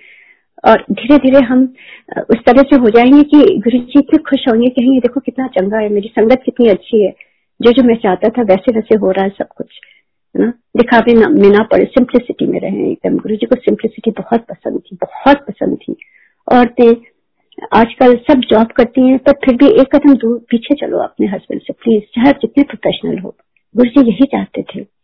[0.66, 1.74] और धीरे धीरे हम
[2.18, 5.78] उस तरह से हो जाएँगे कि गुरु जी इतने खुश होंगे कहेंगे, देखो कितना चंगा
[5.78, 7.14] है, मेरी संगत कितनी अच्छी है।
[7.62, 9.68] जो जो मैं चाहता था वैसे वैसे हो रहा है सब कुछ।
[10.38, 10.54] है ना?
[10.78, 14.96] दिखावे में ना पड़े सिंप्लिसिटी में रहे एकदम। गुरु जी को सिंप्लिसिटी बहुत पसंद थी,
[14.96, 15.96] बहुत पसंद थी।
[16.54, 16.96] औरतें
[17.74, 21.62] आजकल सब जॉब करती हैं, पर फिर भी एक कदम दूर, पीछे चलो अपने हस्बैंड
[21.62, 23.36] से प्लीज़ चाहे जितने प्रोफेशनल हो।
[23.78, 24.95] गुरु जी यही चाहते थे।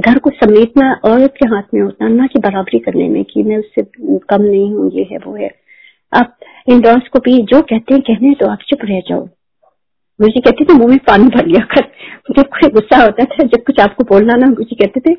[0.00, 3.56] घर को समेटना औरत के हाथ में होता ना कि बराबरी करने में कि मैं
[3.56, 3.82] उससे
[4.30, 5.50] कम नहीं हूँ, ये है, वो है।
[6.12, 6.36] आप
[7.26, 9.28] भी जो कहते हैं कहने तो आप चुप रह जाओ।
[10.20, 11.80] गुरु कहते थे, मुँह में पानी भर लिया कर।
[12.36, 15.14] जब कोई गुस्सा होता था, जब कुछ आपको बोलना ना गुरु कहते थे,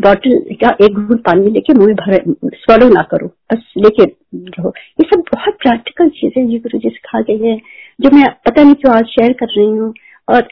[0.00, 4.04] बॉटल का एक घूट पानी लेके मुँह में भर स्वलो ना करो, बस लेके
[4.34, 7.56] रहो। ये सब बहुत प्रैक्टिकल चीज़ें ये गुरु जी सिखा गई है,
[8.00, 9.94] जो मैं, पता नहीं क्यों आज शेयर कर रही हूँ।
[10.28, 10.48] और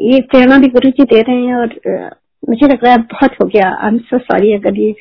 [0.00, 1.68] ये प्रेरणा भी गुरु जी दे रहे हैं और
[2.42, 4.94] मुझे लग रहा है बहुत हो गया। आई एम सो सॉरी अगर ये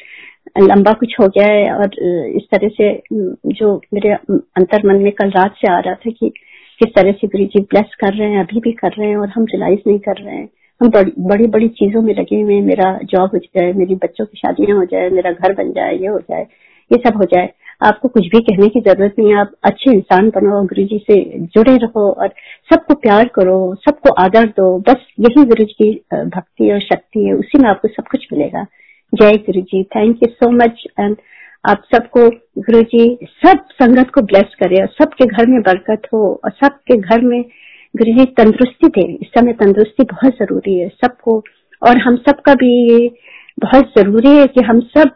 [0.59, 1.95] लंबा कुछ हो गया है और
[2.35, 2.91] इस तरह से
[3.53, 6.29] जो मेरे अंतर मन में कल रात से आ रहा था कि
[6.79, 9.29] किस तरह से गुरु जी ब्लेस कर रहे हैं, अभी भी कर रहे हैं और
[9.29, 10.49] हम रिलाइज नहीं कर रहे हैं।
[10.81, 14.37] हम बड़ी बड़ी बड़ी चीज़ों में लगे हुए मेरा जॉब हो जाए, मेरी बच्चों की
[14.37, 16.45] शादियाँ हो जाए, मेरा घर बन जाए, ये हो जाए,
[16.91, 17.49] ये सब हो जाए।
[17.81, 21.15] आपको कुछ भी कहने की ज़रूरत नहीं है। आप अच्छे इंसान बनो, गुरु जी से
[21.47, 22.27] जुड़े रहो और
[22.71, 27.33] सबको प्यार करो, सबको आदर दो। बस यही गुरु जी की भक्ति और शक्ति है।
[27.33, 28.65] उसी में आपको सब कुछ मिलेगा।
[29.13, 29.83] जय guru ji.
[29.95, 31.15] Thank you so much and
[31.65, 32.29] आप सबको
[32.61, 33.07] गुरु जी
[33.37, 37.41] सब संगत को ब्लेस करे और सबके घर में बरकत हो और सबके घर में
[37.93, 41.37] गुरु जी तंदुरुस्ती दे। इस समय तंदुरुस्ती बहुत ज़रूरी है। सबको
[41.81, 43.09] और हम सबका भी ये
[43.59, 45.11] बहुत ज़रूरी है कि हम सब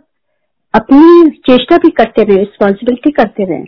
[0.73, 3.63] अपनी चेष्टा भी करते रहे रिस्पॉन्सिबिलिटी करते रहे।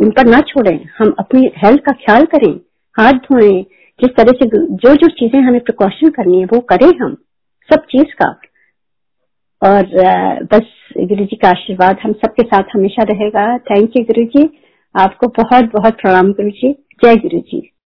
[0.00, 2.52] उन पर ना छोड़ें। हम अपनी हेल्थ का ख्याल करें,
[2.96, 3.62] हाथ धोएँ,
[4.00, 4.46] जिस तरह से
[4.76, 7.14] जो जो चीज़ें हमें प्रिकॉशन करनी है, वो करें हम,
[7.70, 8.40] सब चीज़ का।
[9.62, 9.86] और
[10.44, 10.66] बस
[10.98, 14.48] गुरु जी का आशीर्वाद हम सबके साथ हमेशा रहेगा। थैंक यू गुरु जी।
[14.94, 16.72] आपको बहुत बहुत प्रणाम गुरु जी।
[17.04, 17.70] जय गुरु जी।